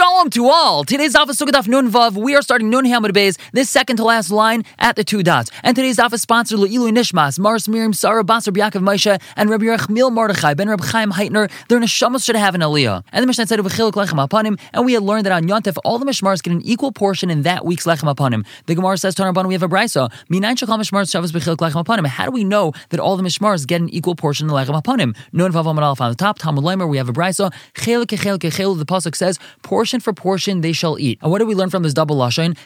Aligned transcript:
Shalom 0.00 0.30
to 0.30 0.48
all. 0.48 0.82
Today's 0.82 1.14
is 1.14 1.14
Sukkot 1.14 1.68
Nun 1.68 1.90
Vav. 1.90 2.16
We 2.16 2.34
are 2.34 2.40
starting 2.40 2.70
Nun 2.70 2.86
Hamad 2.86 3.12
Bays, 3.12 3.36
this 3.52 3.68
second 3.68 3.98
to 3.98 4.04
last 4.04 4.30
line 4.30 4.64
at 4.78 4.96
the 4.96 5.04
two 5.04 5.22
dots. 5.22 5.50
And 5.62 5.76
today's 5.76 5.98
Daf 5.98 6.14
is 6.14 6.22
sponsored 6.22 6.58
Le'ilu 6.58 6.90
Nishmas, 6.90 7.38
Mars 7.38 7.68
Miriam, 7.68 7.92
Sarah 7.92 8.24
Basar 8.24 8.50
Yaakov 8.50 8.80
Moshe, 8.80 9.20
and 9.36 9.50
Rabbi 9.50 9.66
Rechmil 9.66 10.10
Mordechai, 10.10 10.54
Ben 10.54 10.70
Reb 10.70 10.80
Chaim 10.80 11.12
Heitner. 11.12 11.50
Their 11.68 11.78
neshamas 11.80 12.24
should 12.24 12.36
have 12.36 12.54
an 12.54 12.62
aliyah. 12.62 13.04
And 13.12 13.22
the 13.22 13.26
Mishnah 13.26 13.46
said 13.46 13.60
of 13.60 13.66
Chiluk 13.66 13.92
Lechem 13.92 14.24
upon 14.24 14.46
him. 14.46 14.56
and 14.72 14.86
we 14.86 14.94
had 14.94 15.02
learned 15.02 15.26
that 15.26 15.32
on 15.32 15.44
Yontif 15.44 15.76
all 15.84 15.98
the 15.98 16.06
Mishmars 16.06 16.42
get 16.42 16.54
an 16.54 16.62
equal 16.62 16.92
portion 16.92 17.28
in 17.28 17.42
that 17.42 17.66
week's 17.66 17.84
Lechem 17.84 18.10
upon 18.10 18.32
him. 18.32 18.46
The 18.64 18.74
Gemara 18.74 18.96
says, 18.96 19.14
Tanarban, 19.14 19.48
we 19.48 19.52
have 19.52 19.62
a 19.62 19.68
brisa. 19.68 20.10
Minayin 20.30 20.56
Shachal 20.56 20.80
Mishmars 20.80 21.12
Shabbos 21.12 21.30
Bechiluk 21.30 21.56
Lechem 21.56 21.78
upon 21.78 21.98
him. 21.98 22.06
How 22.06 22.24
do 22.24 22.30
we 22.30 22.44
know 22.44 22.72
that 22.88 23.00
all 23.00 23.18
the 23.18 23.22
Mishmars 23.22 23.66
get 23.66 23.82
an 23.82 23.90
equal 23.90 24.14
portion 24.14 24.44
in 24.44 24.48
the 24.48 24.54
Lechem 24.54 24.78
upon 24.78 24.98
him? 24.98 25.14
Nun 25.34 25.52
Vav 25.52 25.64
Amad 25.64 25.82
Alf 25.82 26.00
on 26.00 26.10
the 26.10 26.16
top, 26.16 26.38
Talmud 26.38 26.64
Leimer, 26.64 26.88
we 26.88 26.96
have 26.96 27.10
a 27.10 27.12
brisa. 27.12 27.52
Chelik 27.74 28.06
Kechel 28.06 28.38
Kechel, 28.38 28.78
the 28.78 28.86
pasuk 28.86 29.14
says, 29.14 29.38
portion 29.62 29.89
for 29.98 30.12
portion 30.12 30.60
they 30.60 30.72
shall 30.72 30.96
eat. 31.00 31.18
And 31.22 31.32
what 31.32 31.38
do 31.38 31.46
we 31.46 31.56
learn 31.56 31.70
from 31.70 31.82
this 31.82 31.92
double 31.92 32.16
lashon? 32.16 32.56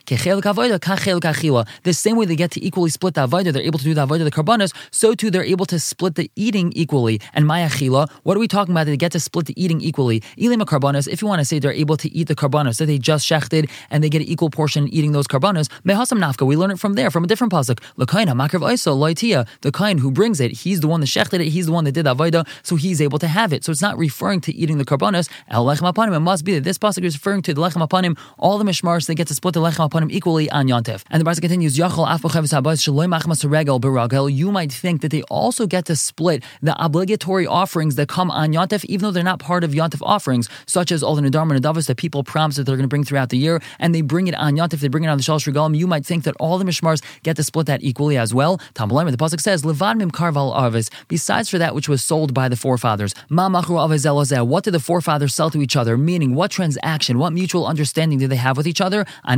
The 1.83 1.93
same 1.95 2.17
way 2.17 2.27
they 2.27 2.37
get 2.37 2.51
to 2.51 2.63
equally 2.63 2.91
split 2.91 3.15
the 3.15 3.27
avodah, 3.27 3.53
they're 3.53 3.63
able 3.63 3.79
to 3.79 3.85
do 3.85 3.95
the 3.95 4.07
avodah 4.07 4.25
the 4.25 4.31
karbanos. 4.31 4.75
So 4.91 5.15
too 5.15 5.31
they're 5.31 5.43
able 5.43 5.65
to 5.67 5.79
split 5.81 6.17
the 6.17 6.31
eating 6.37 6.73
equally. 6.75 7.21
And 7.33 7.47
maya 7.47 7.71
chila, 7.71 8.11
what 8.25 8.37
are 8.37 8.41
we 8.41 8.49
talking 8.49 8.75
about? 8.75 8.85
They 8.85 8.97
get 8.99 9.13
to 9.13 9.21
split 9.21 9.47
the 9.47 9.55
eating 9.63 9.81
equally. 9.81 10.21
Ilima 10.37 10.67
karbanos. 10.67 11.09
If 11.09 11.23
you 11.23 11.29
want 11.29 11.39
to 11.39 11.45
say 11.45 11.59
they're 11.59 11.73
able 11.73 11.97
to 11.97 12.13
eat 12.13 12.29
the 12.29 12.35
karbanos 12.35 12.77
that 12.79 12.87
they 12.87 12.99
just 12.99 13.27
shechted 13.27 13.71
and 13.91 14.05
they 14.05 14.11
get 14.11 14.21
an 14.21 14.29
equal 14.29 14.51
portion 14.51 14.89
eating 14.89 15.13
those 15.13 15.27
karbanos, 15.27 15.69
mehasam 15.85 16.19
nafka. 16.19 16.45
We 16.47 16.57
learn 16.57 16.73
it 16.73 16.81
from 16.81 16.95
there 16.95 17.11
from 17.11 17.23
a 17.25 17.27
different 17.27 17.53
pasuk. 17.53 17.81
Lakain 17.97 18.27
hamakrav 18.27 18.61
oisa 18.61 18.93
loitia. 18.95 19.47
The 19.61 19.71
kain 19.71 19.99
who 19.99 20.11
brings 20.11 20.41
it, 20.41 20.51
he's 20.51 20.81
the 20.81 20.89
one 20.89 21.01
that 21.01 21.07
shechted 21.07 21.41
it. 21.41 21.49
He's 21.51 21.67
the 21.67 21.73
one 21.73 21.85
that 21.85 21.93
did 21.93 22.07
the 22.07 22.15
avodah, 22.17 22.47
so 22.63 22.77
he's 22.77 23.01
able 23.01 23.19
to 23.21 23.29
have 23.29 23.53
it. 23.53 23.63
So 23.65 23.71
it's 23.71 23.83
not 23.83 23.97
referring 23.97 24.41
to 24.43 24.53
eating 24.55 24.79
the 24.79 24.85
karbanos. 24.85 25.29
It 25.49 26.21
must 26.21 26.45
be 26.45 26.55
that 26.55 26.65
this 26.65 26.79
pasuk 26.79 27.04
is 27.05 27.15
referring 27.15 27.43
to 27.43 27.55
the 27.55 27.61
lechem 27.61 27.83
upon 27.83 28.05
him, 28.05 28.17
all 28.39 28.59
the 28.59 28.65
mishmars, 28.65 29.07
they 29.07 29.15
get 29.15 29.29
to 29.29 29.35
split 29.35 29.55
the 29.55 29.61
lechem 29.61 29.85
upon 29.85 30.03
him 30.03 30.11
equally 30.11 30.51
on 30.51 30.67
Yontif. 30.67 31.05
And 31.11 31.21
the 31.21 31.31
Brisa 31.31 31.41
continues, 31.41 31.77
Yachol 31.77 32.07
Yachal 32.07 34.37
You 34.37 34.53
might 34.53 34.73
think 34.73 35.03
that 35.03 35.11
they 35.11 35.23
also 35.23 35.67
get 35.67 35.85
to 35.87 35.97
split 35.97 36.43
the 36.63 36.75
obligatory 36.83 37.47
offerings 37.47 37.97
that 37.97 38.09
come 38.09 38.31
on 38.31 38.53
Yontif, 38.53 38.85
even 38.87 39.05
though 39.05 39.11
they're 39.11 39.23
not 39.23 39.39
part 39.39 39.65
of 39.65 39.73
Yontif 39.73 40.01
offerings, 40.03 40.49
such 40.67 40.93
as 40.93 41.03
all 41.03 41.15
the 41.15 41.23
Nadar 41.23 41.43
and 41.43 41.63
Nadavas 41.63 41.87
that 41.87 41.97
people 41.97 42.25
promise 42.25 42.57
that 42.57 42.65
they're 42.65 42.77
going 42.77 42.85
to 42.85 42.89
bring 42.89 43.05
throughout 43.05 43.31
the 43.31 43.39
year, 43.39 43.61
and 43.79 43.95
they 43.95 44.01
bring 44.01 44.27
it 44.27 44.35
on 44.35 44.57
Yontif, 44.57 44.81
they 44.81 44.89
bring 44.89 45.05
it 45.05 45.09
on 45.09 45.19
the 45.19 45.23
Shalosh 45.23 45.51
Regalim. 45.51 45.77
You 45.77 45.87
might 45.87 46.05
think 46.05 46.25
that 46.25 46.35
all 46.41 46.59
the 46.59 46.65
mishmars 46.65 47.03
get 47.23 47.37
to 47.37 47.45
split 47.45 47.67
that 47.67 47.83
equally 47.83 48.17
as 48.17 48.35
well. 48.35 48.59
Tamalaim, 48.75 49.11
the 49.11 49.17
Pasuk 49.17 49.41
says, 49.41 49.63
Levad 49.63 49.97
Mim 49.97 50.11
Karval 50.11 50.57
Avis, 50.57 50.91
besides 51.09 51.49
for 51.49 51.59
that 51.59 51.75
which 51.75 51.89
was 51.89 52.03
sold 52.03 52.35
by 52.35 52.49
the 52.49 52.57
forefathers. 52.57 53.15
Ma 53.29 53.49
What 53.49 54.65
did 54.65 54.75
the 54.75 54.81
forefathers 54.81 55.35
sell 55.35 55.51
to 55.51 55.63
each 55.63 55.77
other? 55.77 55.97
Meaning, 55.97 56.35
what 56.35 56.51
transaction, 56.51 56.94
what 56.95 57.33
mutual 57.33 57.67
understanding 57.67 58.19
do 58.19 58.29
they 58.29 58.37
have 58.37 58.57
with 58.57 58.67
each 58.67 58.81
other? 58.81 59.05
I 59.25 59.37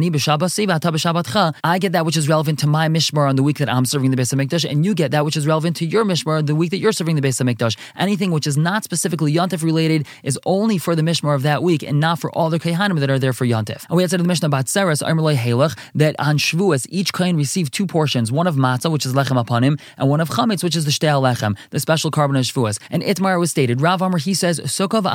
get 1.79 1.93
that 1.93 2.05
which 2.05 2.17
is 2.17 2.29
relevant 2.29 2.59
to 2.61 2.67
my 2.67 2.89
mishmar 2.89 3.29
on 3.29 3.37
the 3.37 3.43
week 3.43 3.59
that 3.59 3.69
I'm 3.69 3.87
serving 3.87 4.11
the 4.11 4.17
Beis 4.17 4.35
Hamikdash, 4.35 4.69
and 4.69 4.85
you 4.85 4.95
get 4.95 5.11
that 5.12 5.25
which 5.25 5.37
is 5.37 5.47
relevant 5.47 5.77
to 5.77 5.87
your 5.87 6.05
mishmar 6.05 6.39
on 6.39 6.47
the 6.47 6.55
week 6.55 6.71
that 6.71 6.79
you're 6.79 6.93
serving 6.93 7.17
the 7.17 7.23
Beis 7.23 7.43
Hamikdash. 7.43 7.77
Anything 7.97 8.31
which 8.31 8.47
is 8.47 8.57
not 8.57 8.84
specifically 8.84 9.33
Yontif 9.33 9.62
related 9.62 10.07
is 10.23 10.39
only 10.45 10.79
for 10.79 10.95
the 10.95 11.03
mishmar 11.03 11.34
of 11.34 11.43
that 11.43 11.62
week, 11.62 11.83
and 11.83 11.99
not 12.01 12.19
for 12.19 12.31
all 12.33 12.51
the 12.51 12.59
Kehanim 12.59 13.01
that 13.01 13.11
are 13.11 13.19
there 13.19 13.33
for 13.33 13.47
Yontif. 13.47 13.87
And 13.89 13.97
we 13.97 14.03
had 14.03 14.11
said 14.11 14.21
in 14.21 14.25
the 14.25 14.29
Mishnah 14.29 14.47
about 14.47 14.69
Seres, 14.69 15.01
that 15.01 16.15
on 16.19 16.39
Shavuos, 16.39 16.87
each 16.91 17.12
Kohen 17.12 17.37
received 17.37 17.73
two 17.73 17.87
portions, 17.87 18.31
one 18.31 18.47
of 18.47 18.57
matzah, 18.57 18.91
which 18.91 19.07
is 19.07 19.15
lechem 19.15 19.39
upon 19.41 19.65
him, 19.65 19.79
and 19.97 20.09
one 20.09 20.21
of 20.21 20.29
chametz, 20.29 20.62
which 20.62 20.77
is 20.77 20.84
the 20.84 20.91
shtel 20.91 21.23
lechem, 21.23 21.57
the 21.71 21.81
special 21.81 22.11
korban 22.11 22.39
of 22.39 22.45
Shavuos. 22.45 22.79
And 22.91 23.03
Itmar 23.03 23.39
was 23.41 23.51
stated, 23.51 23.81
Rav 23.81 24.03
Amr, 24.03 24.19
he 24.19 24.34
says, 24.34 24.61
Sukkah 24.61 25.07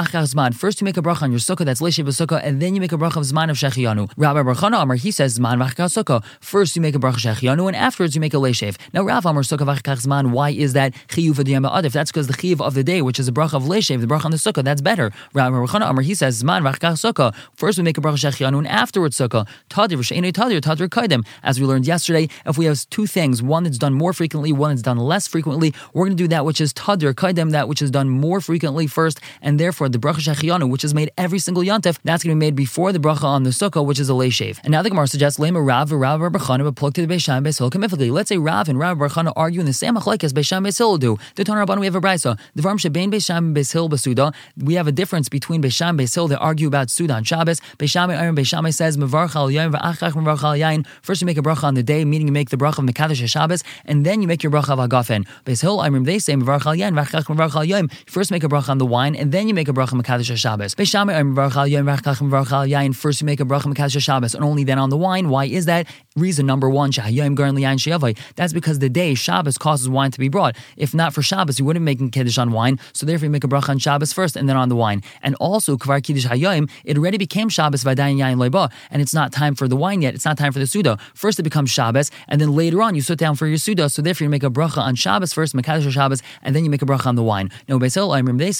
First 0.56 0.81
you 0.81 0.86
make 0.86 0.97
a 0.97 1.02
bracha 1.02 1.23
on 1.23 1.31
your 1.31 1.39
sukkah, 1.39 1.66
that's 1.66 1.81
Leshev 1.81 2.06
sukkah, 2.32 2.42
and 2.44 2.62
then 2.62 2.76
you 2.76 2.82
make 2.82 2.92
a 2.92 2.98
bracha 2.98 3.18
of 3.18 3.24
zman 3.24 3.50
of 3.50 3.58
shechianu. 3.58 4.12
Rabbi 4.18 4.42
Barchana 4.42 4.82
Amar, 4.82 4.96
he 4.96 5.12
says 5.12 5.38
zman 5.38 5.58
v'achar 5.58 6.04
sukkah. 6.04 6.24
First 6.40 6.76
you 6.76 6.82
make 6.82 6.96
a 6.96 7.00
bracha 7.00 7.18
shechianu, 7.18 7.68
and 7.68 7.76
afterwards 7.76 8.16
you 8.16 8.22
make 8.22 8.34
a 8.34 8.38
leshev. 8.38 8.78
Now 8.94 9.04
Rav 9.04 9.26
Amr 9.26 9.44
sukkah 9.44 9.66
v'achar 9.66 9.98
zman. 10.02 10.32
Why 10.32 10.52
is 10.52 10.74
that 10.74 10.94
chiyuv 11.09 11.34
v'diyam 11.34 11.70
adif? 11.70 11.91
That's 11.91 12.12
because 12.12 12.28
the 12.28 12.34
chiyuv 12.34 12.62
of 12.62 12.74
the 12.74 12.84
day, 12.84 13.02
which 13.02 13.20
is 13.20 13.28
a 13.28 13.31
bracha 13.31 13.53
of 13.53 13.64
leshev, 13.64 14.02
the 14.02 14.08
bracha 14.08 14.25
on 14.25 14.31
the 14.31 14.38
sukkah, 14.38 14.64
that's 14.64 14.81
better. 14.81 15.12
Rabbi 15.34 15.56
Barchana 15.56 15.86
Amr, 15.86 16.02
he 16.02 16.16
says 16.16 16.41
zman 16.41 16.62
v'achar 16.62 16.94
sukkah. 16.94 17.34
First 17.56 17.78
we 17.78 17.84
make 17.84 17.97
a 17.97 18.02
bracha 18.02 18.31
shechianu, 18.31 18.58
and 18.59 18.68
afterwards 18.68 19.18
sukkah. 19.18 19.47
Tadir 19.70 19.97
v'sheinu 19.97 20.31
tadir 20.31 20.62
tadir 20.62 20.88
kaidem. 20.88 21.25
As 21.44 21.59
we 21.59 21.66
learned 21.66 21.88
yesterday, 21.88 22.30
if 22.46 22.58
we 22.58 22.66
have 22.66 22.90
two 22.90 23.06
things, 23.08 23.41
one 23.41 23.64
that's 23.64 23.78
done 23.78 23.94
more 23.94 24.14
frequently, 24.14 24.52
one 24.52 24.72
that's 24.72 24.81
done 24.81 24.97
less 24.97 25.28
frequently, 25.28 25.74
we're 25.94 26.06
going 26.06 26.18
to 26.18 26.24
do 26.24 26.28
that 26.28 26.46
which 26.46 26.62
is 26.62 26.74
tadir 26.74 27.14
kaidem, 27.14 27.52
that 27.52 27.68
which 27.68 27.81
is 27.81 27.91
done 27.91 28.09
more 28.09 28.41
frequently 28.41 28.88
first, 28.88 29.20
and 29.41 29.59
therefore 29.59 29.90
the 29.90 29.97
bracha 29.97 30.20
shechianu, 30.20 30.70
which 30.70 30.84
is 30.84 30.94
made 30.94 31.12
every 31.18 31.40
single 31.40 31.64
yontif, 31.64 31.97
that's 32.03 32.21
going 32.24 32.36
to 32.36 32.40
be 32.40 32.46
made 32.46 32.56
before 32.56 32.92
the 32.92 33.00
bracha 33.00 33.24
on 33.24 33.44
the 33.44 33.50
sukkah, 33.52 33.86
which 33.86 34.00
is 34.00 34.09
a 34.09 34.14
lay 34.14 34.30
shave. 34.30 34.59
And 34.64 34.72
now 34.72 34.82
the 34.82 34.90
Gemara 34.90 35.08
suggests 35.08 35.40
lema 35.40 35.66
Rav 35.66 35.92
Rav 35.92 36.20
Rabachana 36.20 36.64
but 36.64 36.76
plug 36.76 36.94
to 36.96 37.06
the 37.06 37.14
Beisham 37.14 37.46
Beis 37.46 37.58
Hill 37.59 38.12
Let's 38.12 38.30
say 38.30 38.38
Rav 38.38 38.70
and 38.70 38.80
Rav 38.80 38.98
Rabachana 38.98 39.34
argue 39.36 39.59
in 39.59 39.66
the 39.66 39.74
same 39.74 39.96
machlekes 39.96 40.32
Beisham 40.32 40.66
Beis 40.66 40.78
Hill 40.78 40.98
do. 40.98 41.18
The 41.36 41.44
Tanur 41.44 41.66
Rabban 41.66 41.80
we 41.80 41.86
have 41.86 41.96
a 41.96 42.02
brisa. 42.02 42.40
The 42.56 42.62
Varm 42.62 42.78
Shebein 42.78 43.12
Beisham 43.12 43.56
Beis 43.56 43.74
Hill 43.74 43.90
Basuda. 43.90 44.34
We 44.58 44.76
have 44.76 44.88
a 44.88 44.92
difference 44.92 45.30
between 45.30 45.62
Beisham 45.62 46.00
Beis 46.00 46.14
Hill. 46.16 46.28
They 46.28 46.36
argue 46.36 46.68
about 46.68 46.90
Suda 46.90 47.14
on 47.14 47.24
Shabbos. 47.24 47.59
Beisham 47.78 48.16
Aaron 48.16 48.36
Beisham 48.36 48.72
says 48.74 48.98
Mevarch 48.98 49.36
al 49.36 49.50
Yain 49.50 49.72
v'Achach 49.72 50.14
Mevarch. 50.14 50.86
First 51.02 51.22
you 51.22 51.26
make 51.26 51.38
a 51.38 51.42
bracha 51.42 51.64
on 51.64 51.74
the 51.74 51.84
day, 51.84 52.06
meaning 52.06 52.28
you 52.28 52.34
make 52.34 52.50
the 52.50 52.58
bracha 52.58 52.80
of 52.80 52.86
Mekadosh 52.86 53.28
Shabbos, 53.28 53.64
and 53.86 54.06
then 54.06 54.22
you 54.22 54.28
make 54.28 54.44
your 54.44 54.52
bracha 54.52 54.70
of 54.70 54.80
Agafen. 54.80 55.28
Beis 55.46 55.62
Hill 55.62 55.82
Aaron 55.82 56.03
they 56.03 56.20
say 56.20 56.34
Mevarch 56.34 56.66
al 56.66 56.76
Yain 56.76 56.94
v'Achach 56.94 57.26
Mevarch. 57.26 57.92
First 58.08 58.32
make 58.32 58.44
a 58.44 58.48
bracha 58.48 58.70
on 58.70 58.78
the 58.78 58.86
wine, 58.86 59.16
and 59.16 59.32
then 59.32 59.48
you 59.48 59.53
make 59.53 59.68
a 59.68 59.74
bracha 59.74 59.94
of 59.94 60.06
Mekadosh 60.06 60.36
Shabbos. 60.38 60.76
Beisham 60.76 61.12
Aaron 61.12 61.36
Mevarch 61.36 61.56
al 61.56 61.68
Yain 61.68 61.86
v'Achach 62.11 62.22
Mevarch 62.22 62.51
al 62.51 62.66
Yain. 62.67 62.95
First 62.95 63.22
you 63.22 63.25
make 63.25 63.39
a 63.39 63.45
bracha 63.45 63.73
Mekadosh 63.73 64.01
Shabbos, 64.01 64.35
and 64.35 64.44
only 64.44 64.63
then 64.63 64.79
on 64.79 64.89
the 64.89 64.97
wine. 64.97 65.29
Why 65.29 65.45
is 65.45 65.66
that? 65.66 65.88
Reason 66.17 66.45
number 66.45 66.69
one, 66.69 66.91
that's 66.91 68.51
because 68.51 68.79
the 68.79 68.89
day 68.89 69.13
Shabbos 69.13 69.57
causes 69.57 69.88
wine 69.88 70.11
to 70.11 70.19
be 70.19 70.27
brought. 70.27 70.57
If 70.75 70.94
not 70.94 71.13
for 71.13 71.22
Shabbos, 71.22 71.57
you 71.57 71.63
wouldn't 71.63 71.85
make 71.85 72.01
a 72.01 72.09
kiddush 72.09 72.38
on 72.38 72.51
wine. 72.51 72.81
So 72.91 73.05
therefore, 73.05 73.27
you 73.27 73.29
make 73.29 73.45
a 73.45 73.47
bracha 73.47 73.69
on 73.69 73.77
Shabbos 73.77 74.11
first 74.11 74.35
and 74.35 74.49
then 74.49 74.57
on 74.57 74.67
the 74.67 74.75
wine. 74.75 75.03
And 75.23 75.35
also, 75.35 75.77
kvar 75.77 76.03
kiddush 76.03 76.25
hayom, 76.25 76.69
it 76.83 76.97
already 76.97 77.17
became 77.17 77.47
Shabbos 77.47 77.85
v'dayin 77.85 78.17
yain 78.17 78.35
loiba, 78.35 78.69
and 78.89 79.01
it's 79.01 79.13
not 79.13 79.31
time 79.31 79.55
for 79.55 79.69
the 79.69 79.77
wine 79.77 80.01
yet. 80.01 80.13
It's 80.13 80.25
not 80.25 80.38
time 80.38 80.51
for 80.51 80.59
the 80.59 80.67
suda. 80.67 80.97
First, 81.13 81.39
it 81.39 81.44
becomes 81.44 81.72
Shabbos, 81.72 82.11
and 82.28 82.41
then 82.41 82.57
later 82.57 82.81
on, 82.81 82.93
you 82.93 83.01
sit 83.01 83.17
down 83.17 83.38
for 83.38 83.47
your 83.47 83.57
suda. 83.57 83.89
So 83.89 84.01
therefore, 84.01 84.25
you 84.25 84.29
make 84.29 84.43
a 84.43 84.49
bracha 84.49 84.79
on 84.79 84.95
Shabbos 84.95 85.31
first, 85.31 85.55
mekadosh 85.55 85.89
Shabbos, 85.89 86.22
and 86.41 86.53
then 86.53 86.66
you 86.66 86.69
make 86.69 86.81
a 86.81 86.85
bracha 86.85 87.07
on 87.07 87.16
the 87.16 87.23
wine. 87.23 87.49
No, 87.69 87.79
they 87.79 87.88
say. 87.88 88.01
First, 88.01 88.59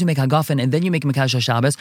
you 0.00 0.06
make 0.06 0.18
hagafen, 0.18 0.60
and 0.60 0.72
then 0.72 0.82
you 0.82 0.90
make 0.90 1.04
mekadosh 1.04 1.40
Shabbos. 1.40 1.76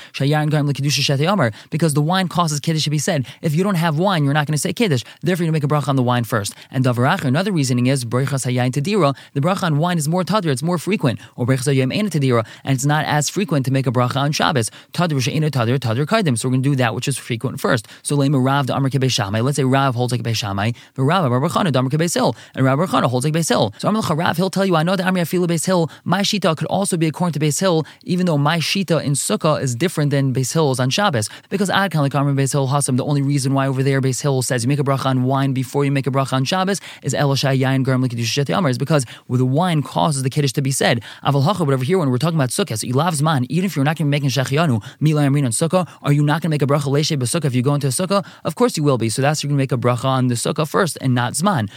Because 1.72 1.95
the 1.95 2.03
wine 2.03 2.28
causes 2.28 2.59
kiddush 2.59 2.84
to 2.84 2.91
be 2.91 3.00
said. 3.00 3.25
If 3.47 3.56
you 3.56 3.63
don't 3.63 3.75
have 3.75 3.97
wine, 3.97 4.25
you're 4.25 4.34
not 4.34 4.46
going 4.46 4.56
to 4.56 4.59
say 4.59 4.74
kiddush. 4.74 5.03
Therefore, 5.22 5.46
you 5.46 5.53
make 5.53 5.63
a 5.63 5.69
bracha 5.69 5.88
on 5.88 5.96
the 5.96 6.03
wine 6.03 6.25
first. 6.25 6.53
And 6.69 6.84
davarach, 6.84 7.24
another 7.24 7.53
reasoning 7.53 7.88
is 7.88 8.03
brachas 8.03 8.46
hayayin 8.46 8.72
tadira. 8.72 9.16
The 9.35 9.40
bracha 9.40 9.63
on 9.63 9.78
wine 9.78 9.97
is 9.97 10.09
more 10.09 10.25
tadir; 10.25 10.52
it's 10.52 10.62
more 10.62 10.78
frequent. 10.78 11.22
Or 11.38 11.46
brachas 11.46 11.74
hayayin 11.74 11.96
ena 11.96 12.09
tadira, 12.09 12.46
and 12.66 12.75
it's 12.75 12.86
not 12.86 13.06
as 13.06 13.30
frequent 13.30 13.66
to 13.68 13.72
make 13.72 13.88
a 13.88 13.91
bracha 13.91 14.18
on 14.18 14.34
Shabbos. 14.34 14.69
Kaidim. 14.91 16.38
So 16.38 16.50
we're 16.50 16.52
going 16.52 16.63
to 16.63 16.69
do 16.72 16.75
that 16.75 16.94
which 16.94 17.07
is 17.07 17.18
frequent 17.18 17.62
first. 17.62 17.88
So 18.03 18.18
lema 18.18 18.44
Rav 18.44 18.68
the 18.68 18.74
Amr 18.74 18.90
Shamai. 18.90 19.41
Let's 19.41 19.56
say 19.56 19.63
Rav 19.63 19.96
holds 19.96 20.12
like 20.12 20.24
Shamai, 20.24 20.75
but 20.94 21.03
Rav 21.03 21.31
Rav 21.31 21.52
Chana 21.52 21.72
the 21.72 21.80
Amr 21.80 21.90
Hill, 21.90 22.36
and 22.53 22.66
Rav 22.66 22.80
Chana 22.80 23.06
holds 23.06 23.25
like 23.25 23.34
Beis 23.34 23.47
Hill. 23.47 23.74
So 23.78 23.88
Amr 23.88 24.02
Rav 24.02 24.36
he'll 24.36 24.50
tell 24.50 24.66
you, 24.66 24.75
I 24.75 24.84
know 24.84 24.97
that 24.97 25.07
Amr 25.07 25.22
Yafilu 25.22 25.47
Beis 25.47 25.66
Hill. 25.66 25.90
My 26.03 26.22
shita 26.22 26.57
could 26.57 26.68
also 26.68 26.97
be 26.97 27.07
according 27.07 27.40
to 27.40 27.40
Beis 27.40 27.62
Hill, 27.62 27.86
even 28.03 28.25
though 28.25 28.38
my 28.38 28.57
shita 28.57 29.02
in 29.02 29.13
Sukkah 29.13 29.62
is 29.62 29.74
different 29.74 30.12
than 30.12 30.34
Beis 30.34 30.52
Hill's 30.52 30.81
on 30.81 30.90
Shabbos, 30.90 31.30
because 31.50 31.69
Ad 31.69 31.91
kind 31.91 32.06
of 32.06 32.13
like 32.13 32.16
Amr 32.16 32.34
Hasam. 32.34 32.97
The 32.97 33.06
only 33.06 33.22
reason 33.22 33.37
why 33.46 33.68
over 33.68 33.84
there 33.84 34.02
Beis 34.02 34.22
Hill 34.22 34.42
says 34.42 34.64
you 34.64 34.68
make 34.68 34.80
a 34.80 34.84
bracha 34.84 35.06
on 35.08 35.24
wine 35.24 35.53
before 35.53 35.86
you 35.86 35.92
make 35.92 36.08
a 36.08 36.12
bracha 36.12 36.34
on 36.34 36.46
Shabbos 36.46 36.80
is 37.03 37.14
Eloshai 37.14 37.59
Yain 37.59 37.84
Garm 37.84 38.03
Amar 38.58 38.70
is 38.70 38.78
because 38.78 39.06
with 39.28 39.40
the 39.40 39.46
wine 39.46 39.81
causes 39.81 40.24
the 40.24 40.30
kiddush 40.30 40.53
to 40.53 40.62
be 40.62 40.72
said. 40.72 41.03
Aval 41.24 41.44
Hacha, 41.44 41.66
but 41.66 41.74
over 41.74 41.84
here 41.84 41.98
when 41.98 42.09
we're 42.09 42.18
talking 42.18 42.38
about 42.38 42.50
Sukkah, 42.50 42.78
so 42.78 42.88
Ilav 42.88 43.20
Zman, 43.20 43.46
even 43.50 43.66
if 43.66 43.75
you're 43.75 43.86
not 43.86 43.98
going 43.98 44.09
to 44.09 44.18
be 44.18 44.22
making 44.22 44.30
Shechianu, 44.30 44.84
Mila 45.00 45.24
Amrin 45.24 45.46
on 45.46 45.52
Sukkah, 45.52 45.88
are 46.01 46.13
you 46.13 46.24
not 46.24 46.42
going 46.42 46.50
to 46.50 46.54
make 46.54 46.62
a 46.62 46.68
bracha 46.68 46.92
Leshe 46.92 47.18
B'Sukkah 47.18 47.45
if 47.45 47.56
you 47.56 47.62
go 47.62 47.74
into 47.74 47.88
a 47.88 47.92
Sukkah? 47.92 48.25
Of 48.44 48.56
course 48.56 48.78
you 48.78 48.84
will 48.84 48.98
be. 48.98 49.10
So 49.10 49.22
that's 49.22 49.44
you're 49.44 49.50
going 49.50 49.57
to 49.57 49.62
make 49.62 49.72
a 49.72 49.78
bracha 49.78 50.06
on 50.06 50.28
the 50.28 50.36
Sukkah 50.36 50.68
first 50.68 50.98
and 51.01 51.13
not 51.13 51.34
Zman. 51.34 51.69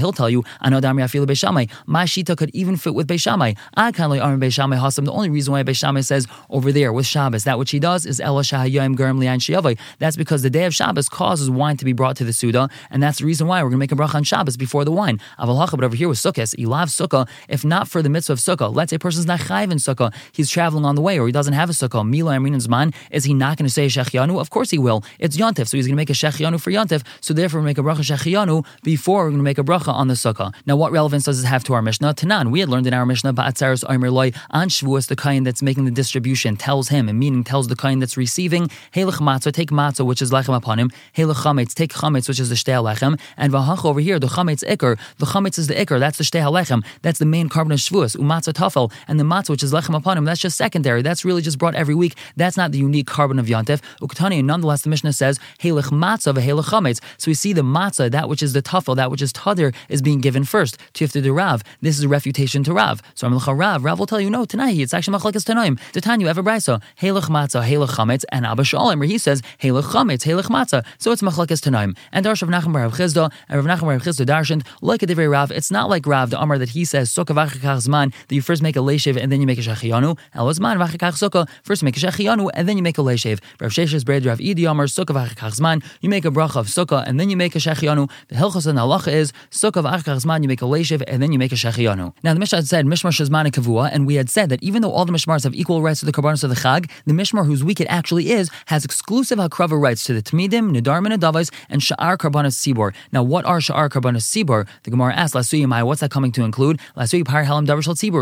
He'll 0.00 0.12
tell 0.12 0.30
you, 0.30 0.44
I 0.60 0.70
know 0.70 0.80
Damri 0.80 1.02
Yafil 1.02 1.26
Beishamai, 1.26 1.70
my 1.86 2.04
Shita 2.04 2.36
could 2.36 2.50
even 2.54 2.76
fit 2.76 2.94
with 2.94 3.08
Beishamai. 3.08 3.56
I 3.74 3.92
kind 3.92 4.12
of 4.12 4.20
Arm 4.20 4.40
Beishamai 4.40 4.78
Hasam. 4.80 5.04
The 5.04 5.12
only 5.12 5.30
reason 5.30 5.52
why 5.52 5.62
Beishamai 5.62 6.04
says 6.04 6.26
over 6.48 6.70
there 6.70 6.92
with 6.92 7.06
Shabbos, 7.06 7.44
that 7.44 7.58
which 7.58 7.70
he 7.70 7.78
does 7.80 8.06
is 8.06 8.20
Eloshai 8.20 8.70
Yom 8.70 8.94
Garm 8.94 9.18
Lian 9.18 9.38
Shiyavai. 9.40 9.78
That's 9.98 10.16
because 10.16 10.29
the 10.38 10.50
day 10.50 10.64
of 10.64 10.74
Shabbos 10.74 11.08
causes 11.08 11.50
wine 11.50 11.76
to 11.76 11.84
be 11.84 11.92
brought 11.92 12.16
to 12.16 12.24
the 12.24 12.32
Suda, 12.32 12.68
and 12.90 13.02
that's 13.02 13.18
the 13.18 13.26
reason 13.26 13.46
why 13.46 13.62
we're 13.62 13.70
going 13.70 13.80
to 13.80 13.84
make 13.86 13.92
a 13.92 13.96
bracha 13.96 14.14
on 14.14 14.22
Shabbos 14.22 14.56
before 14.56 14.84
the 14.84 14.92
wine. 14.92 15.18
Aval 15.38 15.70
but 15.72 15.84
over 15.84 15.96
here 15.96 16.08
with 16.08 16.18
Sukkot, 16.18 16.54
Ilav 16.56 16.88
Sukkah, 16.88 17.28
if 17.48 17.64
not 17.64 17.88
for 17.88 18.02
the 18.02 18.08
mitzvah 18.08 18.34
of 18.34 18.38
Sukkah, 18.38 18.74
let's 18.74 18.90
say 18.90 18.96
a 18.96 18.98
person's 18.98 19.26
not 19.26 19.40
chayiv 19.40 19.72
in 19.72 19.78
Sukkah, 19.78 20.14
he's 20.32 20.48
traveling 20.48 20.84
on 20.84 20.94
the 20.94 21.02
way, 21.02 21.18
or 21.18 21.26
he 21.26 21.32
doesn't 21.32 21.54
have 21.54 21.68
a 21.68 21.72
Sukkah, 21.72 22.08
Mila 22.08 22.34
Amrin's 22.36 22.68
man, 22.68 22.92
is 23.10 23.24
he 23.24 23.34
not 23.34 23.56
going 23.56 23.66
to 23.66 23.72
say 23.72 23.86
Shechianu? 23.86 24.40
Of 24.40 24.50
course 24.50 24.70
he 24.70 24.78
will. 24.78 25.02
It's 25.18 25.36
Yontif, 25.36 25.68
so 25.68 25.76
he's 25.76 25.86
going 25.86 25.96
to 25.96 26.00
make 26.00 26.10
a 26.10 26.12
Shechianu 26.12 26.60
for 26.60 26.70
Yontif, 26.70 27.04
so 27.20 27.34
therefore 27.34 27.60
we 27.60 27.66
make 27.66 27.78
a 27.78 27.82
bracha 27.82 28.04
Shechianu 28.04 28.64
before 28.82 29.24
we're 29.24 29.30
going 29.30 29.38
to 29.38 29.42
make 29.42 29.58
a 29.58 29.64
bracha 29.64 29.92
on 29.92 30.08
the 30.08 30.14
Sukkah. 30.14 30.54
Now, 30.66 30.76
what 30.76 30.92
relevance 30.92 31.24
does 31.24 31.40
this 31.40 31.50
have 31.50 31.64
to 31.64 31.74
our 31.74 31.82
Mishnah? 31.82 32.14
Tanan, 32.14 32.50
we 32.50 32.60
had 32.60 32.68
learned 32.68 32.86
in 32.86 32.94
our 32.94 33.06
Mishnah, 33.06 33.34
Ba'atzaris 33.34 33.84
Omer 33.88 34.10
Loi, 34.10 34.32
on 34.50 34.68
Shavuos, 34.68 35.08
the 35.08 35.16
kind 35.16 35.46
that's 35.46 35.62
making 35.62 35.84
the 35.84 35.90
distribution 35.90 36.56
tells 36.56 36.88
him, 36.88 37.08
and 37.08 37.18
meaning 37.18 37.44
tells 37.44 37.68
the 37.68 37.76
kind 37.76 38.00
that's 38.00 38.16
receiving, 38.16 38.68
Halach 38.94 39.20
matzah, 39.20 39.52
take 39.52 39.70
matzah, 39.70 40.04
which 40.04 40.19
is 40.22 40.30
lechem 40.30 40.56
upon 40.56 40.78
him, 40.78 40.90
Halach 41.16 41.42
chametz, 41.42 41.74
take 41.74 41.92
chametz, 41.92 42.28
which 42.28 42.40
is 42.40 42.48
the 42.48 42.54
shtei 42.54 42.82
lechem, 42.82 43.18
and 43.36 43.52
vahach 43.52 43.84
over 43.84 44.00
here, 44.00 44.18
the 44.18 44.26
chametz 44.26 44.64
ikr, 44.64 44.98
the 45.18 45.26
chametz 45.26 45.58
is 45.58 45.66
the 45.66 45.74
ikr, 45.74 45.98
that's 45.98 46.18
the 46.18 46.24
shtei 46.24 46.42
lechem, 46.50 46.84
that's 47.02 47.18
the 47.18 47.26
main 47.26 47.48
korban 47.48 47.72
of 47.72 47.78
shvuas, 47.78 48.16
umatzah 48.16 48.52
tafel, 48.52 48.92
and 49.08 49.20
the 49.20 49.24
matzah, 49.24 49.50
which 49.50 49.62
is 49.62 49.72
lechem 49.72 49.96
upon 49.96 50.18
him, 50.18 50.24
that's 50.24 50.40
just 50.40 50.56
secondary, 50.56 51.02
that's 51.02 51.24
really 51.24 51.42
just 51.42 51.58
brought 51.58 51.74
every 51.74 51.94
week, 51.94 52.14
that's 52.36 52.56
not 52.56 52.72
the 52.72 52.78
unique 52.78 53.06
korban 53.06 53.38
of 53.38 53.46
yontif. 53.46 53.80
Uktani, 54.00 54.42
nonetheless, 54.44 54.82
the 54.82 54.88
Mishnah 54.88 55.12
says, 55.12 55.38
Halach 55.60 55.90
matzah, 55.90 56.34
v'halach 56.34 56.64
chametz, 56.64 57.00
so 57.18 57.30
we 57.30 57.34
see 57.34 57.52
the 57.52 57.62
matzah, 57.62 58.10
that 58.10 58.28
which 58.28 58.42
is 58.42 58.52
the 58.52 58.62
tafel, 58.62 58.96
that 58.96 59.10
which 59.10 59.22
is 59.22 59.32
tadir, 59.32 59.74
is 59.88 60.02
being 60.02 60.20
given 60.20 60.44
first, 60.44 60.78
to 60.94 61.06
do 61.06 61.32
Rav. 61.32 61.62
This 61.80 61.98
is 61.98 62.04
a 62.04 62.08
refutation 62.08 62.62
to 62.64 62.72
Rav. 62.72 63.02
So 63.14 63.26
I'm 63.26 63.38
Rav, 63.38 63.84
Rav 63.84 63.98
will 63.98 64.06
tell 64.06 64.20
you, 64.20 64.30
no, 64.30 64.44
tonight 64.44 64.78
it's 64.78 64.94
actually 64.94 65.18
machlekes 65.18 65.44
tanoim. 65.44 65.78
The 65.92 66.00
Tanya, 66.00 66.26
ever 66.28 66.42
brisa, 66.42 66.82
Halach 67.00 67.28
matzah, 67.28 67.66
halach 67.66 67.90
chametz, 67.96 68.24
and 68.30 68.46
Abba 68.46 68.64
Shalom, 68.64 68.98
where 68.98 69.08
he 69.08 69.18
says, 69.18 69.42
Halach 69.60 69.84
chametz, 69.84 70.09
halach 70.18 70.44
matzah. 70.44 70.84
So 70.98 71.12
it's 71.12 71.22
machlekes 71.22 71.60
tanoim. 71.60 71.96
And 72.12 72.26
Darsh 72.26 72.42
Rav 72.42 72.50
Nachman 72.50 72.72
Bar 72.72 72.90
Chisda, 72.90 73.32
and 73.48 73.64
Rav 73.64 73.78
Nachman 73.78 73.86
Bar 73.86 73.98
Chisda 73.98 74.26
Darshan, 74.26 74.66
like 74.82 75.02
a 75.02 75.06
divrei 75.06 75.30
Rav, 75.30 75.50
it's 75.50 75.70
not 75.70 75.88
like 75.88 76.06
Rav, 76.06 76.30
the 76.30 76.40
Amar 76.40 76.58
that 76.58 76.70
he 76.70 76.84
says, 76.84 77.10
Sukkah 77.10 77.34
zman, 77.34 78.12
that 78.28 78.34
you 78.34 78.42
first 78.42 78.62
make 78.62 78.76
a 78.76 78.80
leishiv 78.80 79.16
and 79.16 79.30
then 79.30 79.40
you 79.40 79.46
make 79.46 79.58
a 79.58 79.62
shechiyanu. 79.62 80.18
Elazman 80.34 80.76
vachakach 80.84 81.48
first 81.62 81.82
make 81.82 81.96
a 81.96 82.00
shechiyanu 82.00 82.50
and 82.54 82.68
then 82.68 82.76
you 82.76 82.82
make 82.82 82.98
a 82.98 83.02
leishiv. 83.02 83.40
Rav 83.60 83.70
Sheshes 83.70 84.04
Bread 84.04 84.24
Rav 84.26 84.38
Idi 84.38 84.70
Amar, 84.70 84.86
Sukkah 84.86 85.28
zman, 85.28 85.82
you 86.00 86.08
make 86.08 86.24
a 86.24 86.30
bracha 86.30 86.56
of 86.56 86.66
sukkah 86.66 87.04
and 87.06 87.18
then 87.18 87.30
you 87.30 87.36
make 87.36 87.54
a 87.54 87.58
shechiyanu. 87.58 88.10
The 88.28 88.36
hilchos 88.36 88.66
and 88.66 88.78
halacha 88.78 89.12
is 89.12 89.32
Sukkah 89.50 89.82
zman, 89.82 90.42
you 90.42 90.48
make 90.48 90.62
a 90.62 90.66
leishiv 90.66 91.02
and 91.06 91.22
then 91.22 91.32
you 91.32 91.38
make 91.38 91.52
a 91.52 91.56
shechiyanu. 91.56 92.12
Now 92.22 92.34
the 92.34 92.40
Mishnah 92.40 92.62
said 92.62 92.86
Mishmar 92.86 93.12
Shazman 93.12 93.46
Kavua, 93.50 93.90
and 93.92 94.06
we 94.06 94.14
had 94.14 94.30
said 94.30 94.48
that 94.48 94.62
even 94.62 94.82
though 94.82 94.90
all 94.90 95.04
the 95.04 95.12
Mishmars 95.12 95.44
have 95.44 95.54
equal 95.54 95.82
rights 95.82 96.00
to 96.00 96.06
the 96.06 96.12
Karbanos 96.12 96.44
of 96.44 96.50
the 96.50 96.56
Chag, 96.56 96.90
the 97.06 97.12
Mishmar 97.12 97.46
whose 97.46 97.64
week 97.64 97.80
it 97.80 97.86
actually 97.86 98.30
is 98.30 98.50
has 98.66 98.84
exclusive 98.84 99.38
Hakrava 99.38 99.80
rights 99.80 99.99
to 100.04 100.14
the 100.14 100.22
Tmidim, 100.22 100.76
and 100.76 100.76
Adavas, 100.86 101.52
and 101.68 101.80
Sha'ar 101.80 102.16
Karbanos 102.16 102.56
Sibor. 102.56 102.94
Now, 103.12 103.22
what 103.22 103.44
are 103.44 103.58
Sha'ar 103.58 103.88
Karbanas 103.88 104.22
Sibor? 104.22 104.66
The 104.84 104.90
Gemara 104.90 105.14
asks, 105.14 105.36
Lasuyimai, 105.36 105.84
what's 105.84 106.00
that 106.00 106.10
coming 106.10 106.32
to 106.32 106.42
include? 106.42 106.80
Lasuyi 106.96 107.24
Par 107.24 107.44
Halam 107.44 107.66
Davar 107.66 107.82
Shal 107.82 107.94
Sibor, 107.94 108.20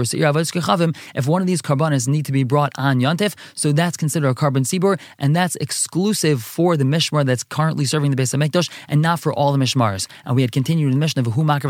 if 1.14 1.26
one 1.26 1.40
of 1.40 1.46
these 1.46 1.62
Karbanas 1.62 2.08
need 2.08 2.24
to 2.26 2.32
be 2.32 2.44
brought 2.44 2.72
on 2.76 3.00
Yontif, 3.00 3.34
so 3.54 3.72
that's 3.72 3.96
considered 3.96 4.28
a 4.28 4.34
korban 4.34 4.64
Sibor, 4.64 4.98
and 5.18 5.34
that's 5.34 5.56
exclusive 5.56 6.42
for 6.42 6.76
the 6.76 6.84
Mishmar 6.84 7.24
that's 7.24 7.44
currently 7.44 7.84
serving 7.84 8.10
the 8.10 8.16
base 8.16 8.34
of 8.34 8.42
and 8.88 9.02
not 9.02 9.20
for 9.20 9.32
all 9.32 9.52
the 9.52 9.58
Mishmars. 9.58 10.08
And 10.24 10.36
we 10.36 10.42
had 10.42 10.52
continued 10.52 10.86
in 10.86 10.92
the 10.92 10.98
Mishnah 10.98 11.22
of 11.22 11.32
Hu 11.32 11.44
Makar 11.44 11.68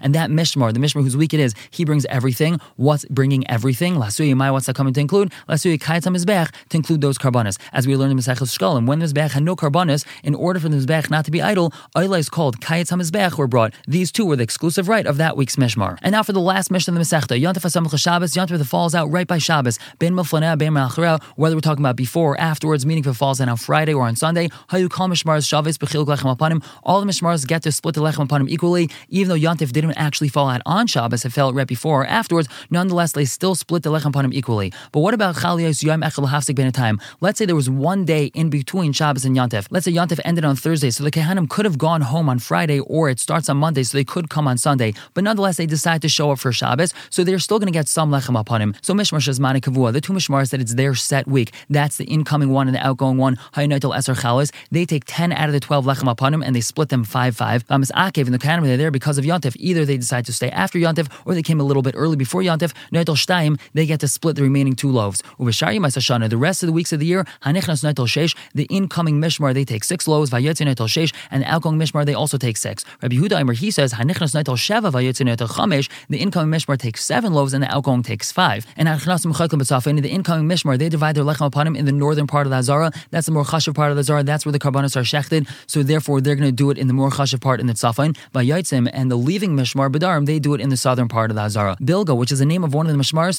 and 0.00 0.14
that 0.14 0.30
Mishmar, 0.30 0.72
the 0.72 0.80
Mishmar 0.80 1.02
whose 1.02 1.16
week 1.16 1.34
it 1.34 1.40
is, 1.40 1.54
he 1.70 1.84
brings 1.84 2.06
everything. 2.06 2.60
What's 2.76 3.04
bringing 3.06 3.48
everything? 3.50 3.94
Lasuyi 3.96 4.34
Mai, 4.34 4.50
what's 4.50 4.66
that 4.66 4.76
coming 4.76 4.94
to 4.94 5.00
include? 5.00 5.32
Lasuyi 5.48 5.78
Kaitzam 5.78 6.16
Mizbech, 6.16 6.52
to 6.70 6.76
include 6.76 7.00
those 7.00 7.18
karbanas. 7.18 7.58
As 7.72 7.86
we 7.86 7.96
learned 7.96 8.12
in 8.12 8.18
Mesechus 8.18 8.56
Shkolim, 8.56 8.86
when 8.86 8.98
the 8.98 9.06
Mizbech 9.06 9.32
had 9.36 9.42
no 9.42 9.54
karbanas, 9.54 10.04
in 10.24 10.34
order 10.34 10.58
for 10.58 10.68
the 10.68 10.76
Mizbech 10.76 11.10
not 11.10 11.24
to 11.26 11.30
be 11.30 11.42
idle, 11.42 11.72
Oila 11.94 12.18
is 12.18 12.28
called 12.28 12.60
Kayetz 12.60 12.90
HaMizbech 12.90 13.36
were 13.36 13.46
brought. 13.46 13.74
These 13.86 14.10
two 14.10 14.24
were 14.24 14.36
the 14.36 14.42
exclusive 14.42 14.88
right 14.88 15.06
of 15.06 15.18
that 15.18 15.36
week's 15.36 15.56
Mishmar. 15.56 15.98
And 16.02 16.12
now 16.12 16.22
for 16.22 16.32
the 16.32 16.40
last 16.40 16.70
Mishnah 16.70 16.92
of 16.92 16.98
the 16.98 17.04
Masechta, 17.04 17.40
Yontif 17.40 17.62
HaSamach 17.62 17.98
Shabbos, 17.98 18.32
Yontif 18.32 18.56
that 18.58 18.64
falls 18.64 18.94
out 18.94 19.10
right 19.10 19.26
by 19.26 19.38
Shabbos, 19.38 19.78
Ben 19.98 20.14
Muflaneh, 20.14 20.56
Ben 20.56 20.72
Malachra, 20.72 21.22
whether 21.36 21.54
we're 21.54 21.60
talking 21.60 21.82
about 21.84 21.96
before 21.96 22.32
or 22.32 22.40
afterwards, 22.40 22.86
meaning 22.86 23.04
if 23.04 23.10
it 23.10 23.14
falls 23.14 23.40
in 23.40 23.48
on 23.50 23.58
Friday 23.58 23.92
or 23.92 24.06
on 24.06 24.16
Sunday, 24.16 24.48
Hayu 24.70 24.90
Kal 24.90 25.08
Mishmars 25.08 25.46
Shabbos 25.46 25.76
Bechil 25.76 26.06
Lechem 26.06 26.32
upon 26.32 26.50
him, 26.50 26.62
all 26.82 27.00
the 27.00 27.06
Mishmars 27.06 27.46
get 27.46 27.62
to 27.64 27.72
split 27.72 27.94
the 27.94 28.00
Lechem 28.00 28.24
upon 28.24 28.40
him 28.40 28.48
equally, 28.48 28.88
even 29.10 29.28
though 29.28 29.36
Yontif 29.36 29.70
didn't 29.72 29.92
actually 29.92 30.28
fall 30.28 30.48
out 30.48 30.62
on 30.64 30.86
Shabbos, 30.86 31.26
it 31.26 31.30
fell 31.30 31.48
out 31.48 31.54
right 31.54 31.66
before 31.66 32.02
or 32.02 32.06
afterwards, 32.06 32.48
nonetheless, 32.70 33.12
they 33.12 33.26
still 33.26 33.54
split 33.54 33.82
the 33.82 33.90
Lechem 33.90 34.06
upon 34.06 34.24
him 34.24 34.32
equally. 34.32 34.72
But 34.92 35.00
what 35.00 35.12
about 35.12 35.36
Chaliyos 35.36 35.82
Yom 35.82 36.00
Echel 36.00 36.26
Hafsik 36.26 36.54
Ben 36.54 36.66
a 36.66 36.72
time? 36.72 36.98
Let's 37.20 37.38
say 37.38 37.44
there 37.44 37.54
was 37.54 37.68
one 37.68 38.06
day 38.06 38.30
in 38.34 38.48
between 38.48 38.92
Shabbos 38.92 39.25
Yontif. 39.34 39.68
Let's 39.70 39.84
say 39.84 39.92
Yontif 39.92 40.20
ended 40.24 40.44
on 40.44 40.56
Thursday, 40.56 40.90
so 40.90 41.04
the 41.04 41.10
Kehanim 41.10 41.48
could 41.48 41.64
have 41.64 41.78
gone 41.78 42.02
home 42.02 42.28
on 42.28 42.38
Friday, 42.38 42.80
or 42.80 43.08
it 43.08 43.20
starts 43.20 43.48
on 43.48 43.56
Monday, 43.56 43.82
so 43.82 43.96
they 43.96 44.04
could 44.04 44.28
come 44.28 44.46
on 44.46 44.58
Sunday. 44.58 44.92
But 45.14 45.24
nonetheless, 45.24 45.56
they 45.56 45.66
decide 45.66 46.02
to 46.02 46.08
show 46.08 46.30
up 46.32 46.38
for 46.38 46.52
Shabbos, 46.52 46.92
so 47.10 47.24
they're 47.24 47.38
still 47.38 47.58
going 47.58 47.72
to 47.72 47.72
get 47.72 47.88
some 47.88 48.10
lechem 48.10 48.38
upon 48.38 48.60
him. 48.60 48.74
So 48.82 48.92
Mishmar 48.94 49.20
Shazmani 49.20 49.60
Kavua, 49.60 49.92
the 49.92 50.00
two 50.00 50.12
Mishmars 50.12 50.50
that 50.50 50.60
it's 50.60 50.74
their 50.74 50.94
set 50.94 51.26
week. 51.26 51.52
That's 51.70 51.96
the 51.96 52.04
incoming 52.04 52.50
one 52.50 52.68
and 52.68 52.76
the 52.76 52.86
outgoing 52.86 53.16
one. 53.16 53.36
Eser 53.56 54.14
Chalas. 54.14 54.52
They 54.70 54.84
take 54.84 55.04
10 55.06 55.32
out 55.32 55.48
of 55.48 55.52
the 55.52 55.60
12 55.60 55.84
lechem 55.84 56.10
upon 56.10 56.34
him, 56.34 56.42
and 56.42 56.54
they 56.54 56.60
split 56.60 56.88
them 56.90 57.04
5 57.04 57.36
5. 57.36 57.64
Um, 57.68 57.82
Bamas 57.82 57.92
Akev 57.92 58.26
and 58.26 58.34
the 58.34 58.38
Kehanim, 58.38 58.64
they're 58.64 58.76
there 58.76 58.90
because 58.90 59.18
of 59.18 59.24
Yontif. 59.24 59.56
Either 59.58 59.84
they 59.84 59.96
decide 59.96 60.24
to 60.26 60.32
stay 60.32 60.50
after 60.50 60.78
Yontif, 60.78 61.10
or 61.24 61.34
they 61.34 61.42
came 61.42 61.60
a 61.60 61.64
little 61.64 61.82
bit 61.82 61.94
early 61.96 62.16
before 62.16 62.42
Yontif. 62.42 62.72
Noitel 62.92 63.16
Shtaim, 63.16 63.58
they 63.74 63.86
get 63.86 64.00
to 64.00 64.08
split 64.08 64.36
the 64.36 64.42
remaining 64.42 64.74
two 64.74 64.90
loaves. 64.90 65.22
The 65.38 66.36
rest 66.38 66.62
of 66.62 66.66
the 66.66 66.72
weeks 66.72 66.92
of 66.92 67.00
the 67.00 67.06
year, 67.06 67.24
Hanichnas 67.42 67.82
Noitel 67.84 68.06
Shesh, 68.06 68.36
the 68.54 68.64
incoming 68.64 69.15
Mishmar, 69.20 69.54
they 69.54 69.64
take 69.64 69.84
six 69.84 70.06
loaves, 70.08 70.30
Vayetzi 70.30 70.66
Noitel 70.66 70.88
Shesh, 70.88 71.14
and 71.30 71.44
outgoing 71.44 71.78
Mishmar, 71.78 72.04
they 72.04 72.14
also 72.14 72.38
take 72.38 72.56
six. 72.56 72.84
Rabbi 73.02 73.16
Huda 73.16 73.54
he 73.54 73.70
says, 73.70 73.94
Hanichnas 73.94 74.34
Noitel 74.34 74.56
Sheva, 74.56 74.90
Vayetzi 74.92 75.26
Noitel 75.26 75.48
Chamesh, 75.48 75.90
the 76.08 76.18
incoming 76.18 76.50
Mishmar 76.56 76.78
takes 76.78 77.04
seven 77.04 77.32
loaves, 77.32 77.52
and 77.52 77.62
the 77.62 77.74
outgoing 77.74 78.02
takes 78.02 78.32
five. 78.32 78.66
And 78.76 78.88
the 78.88 80.08
incoming 80.10 80.48
Mishmar, 80.48 80.78
they 80.78 80.88
divide 80.88 81.14
their 81.14 81.24
lechem 81.24 81.46
upon 81.46 81.66
him 81.66 81.76
in 81.76 81.84
the 81.84 81.92
northern 81.92 82.26
part 82.26 82.46
of 82.46 82.50
the 82.50 82.56
Azara. 82.56 82.90
That's 83.10 83.26
the 83.26 83.32
more 83.32 83.44
chashav 83.44 83.74
part 83.74 83.90
of 83.90 83.96
the 83.96 84.00
Azara. 84.00 84.22
That's 84.22 84.44
where 84.44 84.52
the 84.52 84.58
karbanos 84.58 84.96
are 84.96 85.02
shechted. 85.02 85.48
So 85.66 85.82
therefore, 85.82 86.20
they're 86.20 86.36
going 86.36 86.48
to 86.48 86.52
do 86.52 86.70
it 86.70 86.78
in 86.78 86.86
the 86.86 86.94
more 86.94 87.10
chashav 87.10 87.40
part 87.40 87.60
in 87.60 87.66
the 87.66 87.74
Tzafain. 87.74 88.16
Vayitzim 88.34 88.88
and 88.92 89.10
the 89.10 89.16
leaving 89.16 89.56
Mishmar 89.56 89.90
Bedarim, 89.90 90.26
they 90.26 90.38
do 90.38 90.54
it 90.54 90.60
in 90.60 90.70
the 90.70 90.76
southern 90.76 91.08
part 91.08 91.30
of 91.30 91.36
the 91.36 91.42
Azara. 91.42 91.76
Bilga, 91.80 92.16
which 92.16 92.32
is 92.32 92.38
the 92.38 92.46
name 92.46 92.64
of 92.64 92.74
one 92.74 92.86
of 92.86 92.92
the 92.92 92.98
Mishmars, 92.98 93.38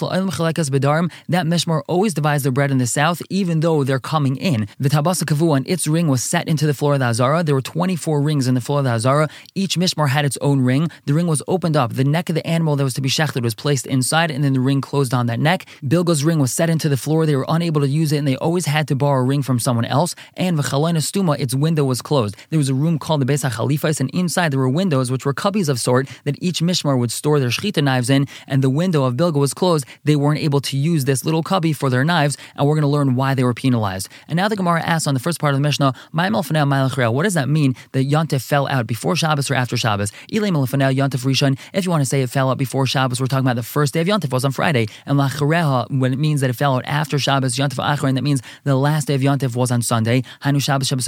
Bedarim, 0.69 1.11
that 1.29 1.45
Mishmar 1.45 1.81
always 1.87 2.13
divides 2.13 2.43
their 2.43 2.51
bread 2.51 2.71
in 2.71 2.77
the 2.77 2.87
south, 2.87 3.21
even 3.29 3.59
though 3.61 3.83
they're 3.83 3.99
coming 3.99 4.35
in. 4.37 4.67
The 4.79 4.89
Tabasa 4.89 5.23
Kavu 5.23 5.56
its 5.65 5.87
ring 5.87 6.07
was 6.07 6.23
set 6.23 6.47
into 6.47 6.67
the 6.67 6.73
floor 6.73 6.93
of 6.93 6.99
the 6.99 7.05
Azara. 7.05 7.43
There 7.43 7.55
were 7.55 7.61
24 7.61 8.21
rings 8.21 8.47
in 8.47 8.53
the 8.53 8.61
floor 8.61 8.79
of 8.79 8.85
the 8.85 8.91
Azara. 8.91 9.29
Each 9.55 9.75
Mishmar 9.75 10.09
had 10.09 10.25
its 10.25 10.37
own 10.41 10.61
ring. 10.61 10.89
The 11.05 11.13
ring 11.13 11.27
was 11.27 11.41
opened 11.47 11.77
up. 11.77 11.93
The 11.93 12.03
neck 12.03 12.29
of 12.29 12.35
the 12.35 12.45
animal 12.45 12.75
that 12.75 12.83
was 12.83 12.93
to 12.95 13.01
be 13.01 13.09
shechted 13.09 13.43
was 13.43 13.55
placed 13.55 13.87
inside, 13.87 14.29
and 14.31 14.43
then 14.43 14.53
the 14.53 14.59
ring 14.59 14.81
closed 14.81 15.13
on 15.13 15.27
that 15.27 15.39
neck. 15.39 15.65
Bilgo's 15.83 16.23
ring 16.23 16.39
was 16.39 16.51
set 16.51 16.69
into 16.69 16.89
the 16.89 16.97
floor. 16.97 17.25
They 17.25 17.35
were 17.35 17.45
unable 17.47 17.81
to 17.81 17.87
use 17.87 18.11
it, 18.11 18.17
and 18.17 18.27
they 18.27 18.35
always 18.37 18.65
had 18.65 18.87
to 18.89 18.95
borrow 18.95 19.21
a 19.21 19.23
ring 19.23 19.41
from 19.41 19.59
someone 19.59 19.85
else. 19.85 20.15
And 20.35 20.57
V'chalaina 20.57 20.97
Stuma, 20.97 21.39
its 21.39 21.55
window 21.55 21.85
was 21.85 22.01
closed. 22.01 22.35
There 22.49 22.59
was 22.59 22.69
a 22.69 22.73
room 22.73 22.99
called 22.99 23.21
the 23.21 23.25
Beis 23.25 23.47
HaChalifais, 23.47 23.99
and 23.99 24.09
inside 24.11 24.51
there 24.51 24.59
were 24.59 24.69
windows, 24.69 25.11
which 25.11 25.25
were 25.25 25.33
cubbies 25.33 25.69
of 25.69 25.79
sort 25.79 26.07
that 26.25 26.41
each 26.41 26.59
Mishmar 26.61 26.97
would 26.97 27.11
store 27.11 27.39
their 27.39 27.49
shechita 27.49 27.83
knives 27.83 28.09
in, 28.09 28.27
and 28.47 28.63
the 28.63 28.69
window 28.69 29.03
of 29.03 29.15
Bilgo 29.15 29.39
was 29.39 29.53
closed. 29.53 29.85
They 30.03 30.15
weren't 30.15 30.39
able 30.39 30.61
to 30.61 30.77
use 30.77 31.05
this 31.05 31.25
little 31.25 31.43
cubby 31.43 31.73
for 31.73 31.89
their 31.89 32.03
knives, 32.03 32.37
and 32.55 32.67
we're 32.67 32.75
going 32.75 32.81
to 32.81 32.87
learn 32.87 33.15
why 33.15 33.33
they 33.33 33.43
were 33.43 33.53
penalized. 33.53 34.09
And 34.27 34.37
now 34.37 34.47
the 34.47 34.55
Gemara 34.55 34.81
asks 34.81 35.07
on 35.07 35.13
the 35.13 35.19
first 35.19 35.39
part 35.39 35.46
of 35.53 35.57
the 35.57 35.61
Mishnah, 35.61 35.93
what 36.11 37.23
does 37.23 37.33
that 37.33 37.49
mean 37.49 37.75
that 37.91 38.09
Yontif 38.09 38.41
fell 38.41 38.67
out 38.67 38.87
before 38.87 39.15
Shabbos 39.15 39.49
or 39.51 39.55
after 39.55 39.77
Shabbos? 39.77 40.11
Yontif 40.31 41.25
Rishon, 41.25 41.57
if 41.73 41.85
you 41.85 41.91
want 41.91 42.01
to 42.01 42.05
say 42.05 42.21
it 42.21 42.29
fell 42.29 42.49
out 42.49 42.57
before 42.57 42.85
Shabbos, 42.85 43.19
we're 43.19 43.27
talking 43.27 43.45
about 43.45 43.55
the 43.55 43.63
first 43.63 43.93
day 43.93 44.01
of 44.01 44.07
Yontif 44.07 44.31
was 44.31 44.45
on 44.45 44.51
Friday, 44.51 44.87
and 45.05 45.19
Lachareha, 45.19 45.89
when 45.89 46.13
it 46.13 46.19
means 46.19 46.41
that 46.41 46.49
it 46.49 46.53
fell 46.53 46.75
out 46.75 46.85
after 46.85 47.19
Shabbos, 47.19 47.55
Yontif 47.55 47.83
Achron, 47.83 48.15
that 48.15 48.23
means 48.23 48.41
the 48.63 48.75
last 48.75 49.07
day 49.07 49.15
of 49.15 49.21
Yontif 49.21 49.55
was 49.55 49.71
on 49.71 49.81
Sunday, 49.81 50.23
Hanu 50.41 50.59
Shabbos 50.59 50.87
Shabbos. 50.87 51.05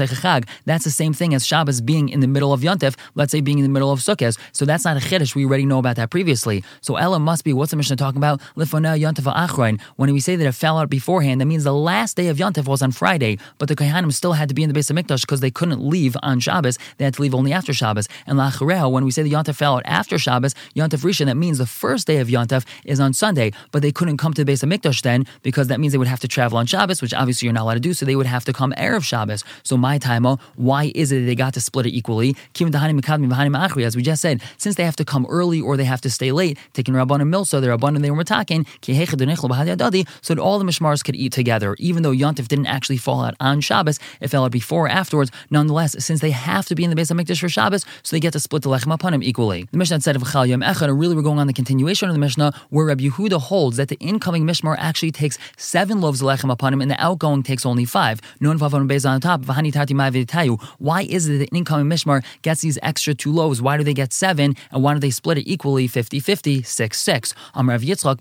That's 0.66 0.84
the 0.84 0.92
same 0.92 1.14
thing 1.14 1.34
as 1.34 1.46
Shabbos 1.46 1.82
being 1.82 2.10
in 2.10 2.20
the 2.20 2.28
middle 2.28 2.54
of 2.54 2.62
Yontif, 2.62 2.96
let's 3.16 3.32
say 3.32 3.42
being 3.42 3.60
in 3.60 3.64
the 3.64 3.70
middle 3.70 3.92
of 3.92 4.00
Sukkot. 4.00 4.38
So 4.52 4.66
that's 4.66 4.86
not 4.86 4.98
a 4.98 5.00
Chiddush, 5.00 5.36
we 5.36 5.46
already 5.46 5.66
know 5.66 5.80
about 5.80 5.96
that 5.96 6.10
previously. 6.10 6.64
So 6.82 6.96
Ella 6.96 7.20
must 7.20 7.44
be, 7.44 7.54
what's 7.54 7.72
the 7.72 7.78
Mishnah 7.78 7.96
talking 7.96 8.18
about? 8.18 8.42
Lifona 8.56 9.00
Yontif 9.00 9.32
Achron. 9.34 9.80
When 9.96 10.12
we 10.14 10.20
say 10.20 10.36
that 10.36 10.46
it 10.46 10.52
fell 10.54 10.78
out 10.78 10.90
beforehand, 10.90 11.42
that 11.42 11.46
means 11.46 11.64
the 11.64 11.74
last 11.74 12.16
day 12.18 12.28
of 12.28 12.38
Yontif 12.38 12.68
was 12.68 12.82
on 12.82 12.92
Friday, 12.92 13.38
but 13.58 13.68
the 13.68 13.76
Kohanim 13.76 14.12
still 14.14 14.29
had 14.34 14.50
to 14.50 14.56
be 14.56 14.64
in 14.64 14.70
the 14.70 14.74
base 14.74 14.90
of 14.90 14.96
Mikdash 14.96 15.22
because 15.22 15.42
they 15.42 15.52
couldn't 15.52 15.82
leave 15.82 16.16
on 16.24 16.40
Shabbos. 16.40 16.78
They 16.98 17.06
had 17.06 17.14
to 17.16 17.22
leave 17.22 17.36
only 17.36 17.54
after 17.54 17.74
Shabbos. 17.74 18.08
And 18.26 18.38
Lachareha, 18.38 18.92
when 18.92 19.06
we 19.06 19.12
say 19.12 19.24
the 19.24 19.32
Yontif 19.32 19.56
fell 19.56 19.76
out 19.78 19.84
after 19.86 20.18
Shabbos, 20.18 20.54
Yontif 20.76 21.04
Rishon, 21.04 21.26
that 21.28 21.38
means 21.38 21.58
the 21.58 21.66
first 21.66 22.08
day 22.08 22.18
of 22.18 22.28
Yontif 22.28 22.66
is 22.86 23.00
on 23.00 23.14
Sunday, 23.14 23.52
but 23.72 23.82
they 23.82 23.92
couldn't 23.92 24.18
come 24.18 24.34
to 24.34 24.42
the 24.42 24.46
base 24.46 24.64
of 24.64 24.70
Mikdash 24.70 25.02
then 25.02 25.26
because 25.44 25.68
that 25.68 25.80
means 25.80 25.94
they 25.94 25.98
would 25.98 26.08
have 26.08 26.20
to 26.22 26.28
travel 26.28 26.58
on 26.58 26.66
Shabbos, 26.66 27.02
which 27.02 27.14
obviously 27.14 27.46
you're 27.46 27.54
not 27.54 27.64
allowed 27.64 27.76
to 27.76 27.80
do, 27.80 27.94
so 27.94 28.06
they 28.06 28.16
would 28.16 28.26
have 28.26 28.46
to 28.46 28.54
come 28.54 28.74
Erev 28.78 29.04
Shabbos. 29.04 29.44
So 29.64 29.78
my 29.78 29.98
time, 29.98 30.26
oh, 30.26 30.38
why 30.56 30.92
is 30.96 31.12
it 31.12 31.26
they 31.26 31.36
got 31.36 31.54
to 31.54 31.62
split 31.62 31.86
it 31.86 31.94
equally? 31.94 32.36
As 32.60 33.96
we 33.96 34.02
just 34.02 34.22
said, 34.22 34.42
since 34.58 34.76
they 34.76 34.84
have 34.84 34.96
to 34.98 35.06
come 35.06 35.26
early 35.30 35.62
or 35.62 35.78
they 35.78 35.86
have 35.86 36.02
to 36.02 36.10
stay 36.10 36.32
late, 36.32 36.58
taking 36.74 36.94
Rabban 36.94 37.22
and 37.22 37.34
Milsa, 37.34 37.62
they're 37.62 37.76
Rabban 37.78 37.96
and 37.96 38.04
they 38.04 38.12
were 38.12 38.24
talking, 38.24 38.66
so 38.82 38.94
that 38.94 40.40
all 40.40 40.60
the 40.60 40.66
Mishmars 40.66 41.04
could 41.04 41.16
eat 41.16 41.32
together. 41.32 41.76
Even 41.80 42.04
though 42.04 42.12
Yontif 42.12 42.48
didn't 42.48 42.68
actually 42.68 42.98
fall 42.98 43.22
out 43.22 43.36
on 43.40 43.62
Shabbos, 43.62 44.00
it 44.22 44.30
fell 44.30 44.46
out 44.46 44.52
before 44.52 44.86
or 44.86 44.90
afterwards. 44.90 45.32
Nonetheless, 45.50 45.96
since 46.04 46.22
they 46.22 46.32
have 46.32 46.66
to 46.68 46.76
be 46.76 46.84
in 46.84 46.90
the 46.90 46.96
base 46.96 47.12
of 47.12 47.18
Mikdash 47.18 47.40
for 47.40 47.50
Shabbos, 47.50 47.86
so 48.04 48.16
they 48.16 48.20
get 48.20 48.34
to 48.34 48.40
split 48.40 48.64
the 48.64 48.70
Lechem 48.70 48.94
upon 48.94 49.14
him 49.14 49.24
equally. 49.24 49.68
The 49.72 49.78
Mishnah 49.78 50.02
said 50.02 50.16
of 50.16 50.24
Chal 50.32 50.46
Yom 50.46 50.62
Echad, 50.62 50.88
really 51.00 51.16
we're 51.16 51.22
going 51.22 51.40
on 51.40 51.48
the 51.48 51.54
continuation 51.54 52.10
of 52.10 52.16
the 52.16 52.20
Mishnah, 52.20 52.54
where 52.70 52.86
Rabbi 52.86 53.06
Yehuda 53.06 53.40
holds 53.40 53.78
that 53.78 53.88
the 53.88 53.98
incoming 54.00 54.46
Mishmar 54.46 54.76
actually 54.80 55.12
takes 55.12 55.38
seven 55.58 56.02
loaves 56.02 56.22
of 56.22 56.28
Lechem 56.28 56.52
upon 56.52 56.74
him, 56.74 56.82
and 56.82 56.92
the 56.92 57.02
outgoing 57.02 57.44
takes 57.44 57.66
only 57.66 57.86
five. 57.86 58.22
Non 58.40 58.58
Vavan 58.58 59.06
on 59.06 59.22
top, 59.22 59.46
Tati 59.46 59.94
Mahvitayu. 59.94 60.62
Why 60.80 61.04
is 61.04 61.28
it 61.28 61.34
that 61.34 61.50
the 61.50 61.58
incoming 61.58 61.86
Mishmar 61.86 62.24
gets 62.42 62.62
these 62.62 62.78
extra 62.82 63.14
two 63.14 63.32
loaves? 63.32 63.62
Why 63.62 63.78
do 63.78 63.84
they 63.84 63.94
get 63.94 64.14
seven, 64.14 64.56
and 64.72 64.84
why 64.84 64.94
do 64.94 65.00
they 65.00 65.12
split 65.12 65.38
it 65.38 65.48
equally 65.50 65.88
50 65.88 66.20
50, 66.20 66.64
6 66.64 67.02
6? 67.02 67.34
Rav 67.56 67.82
Yitzchak, 67.82 68.20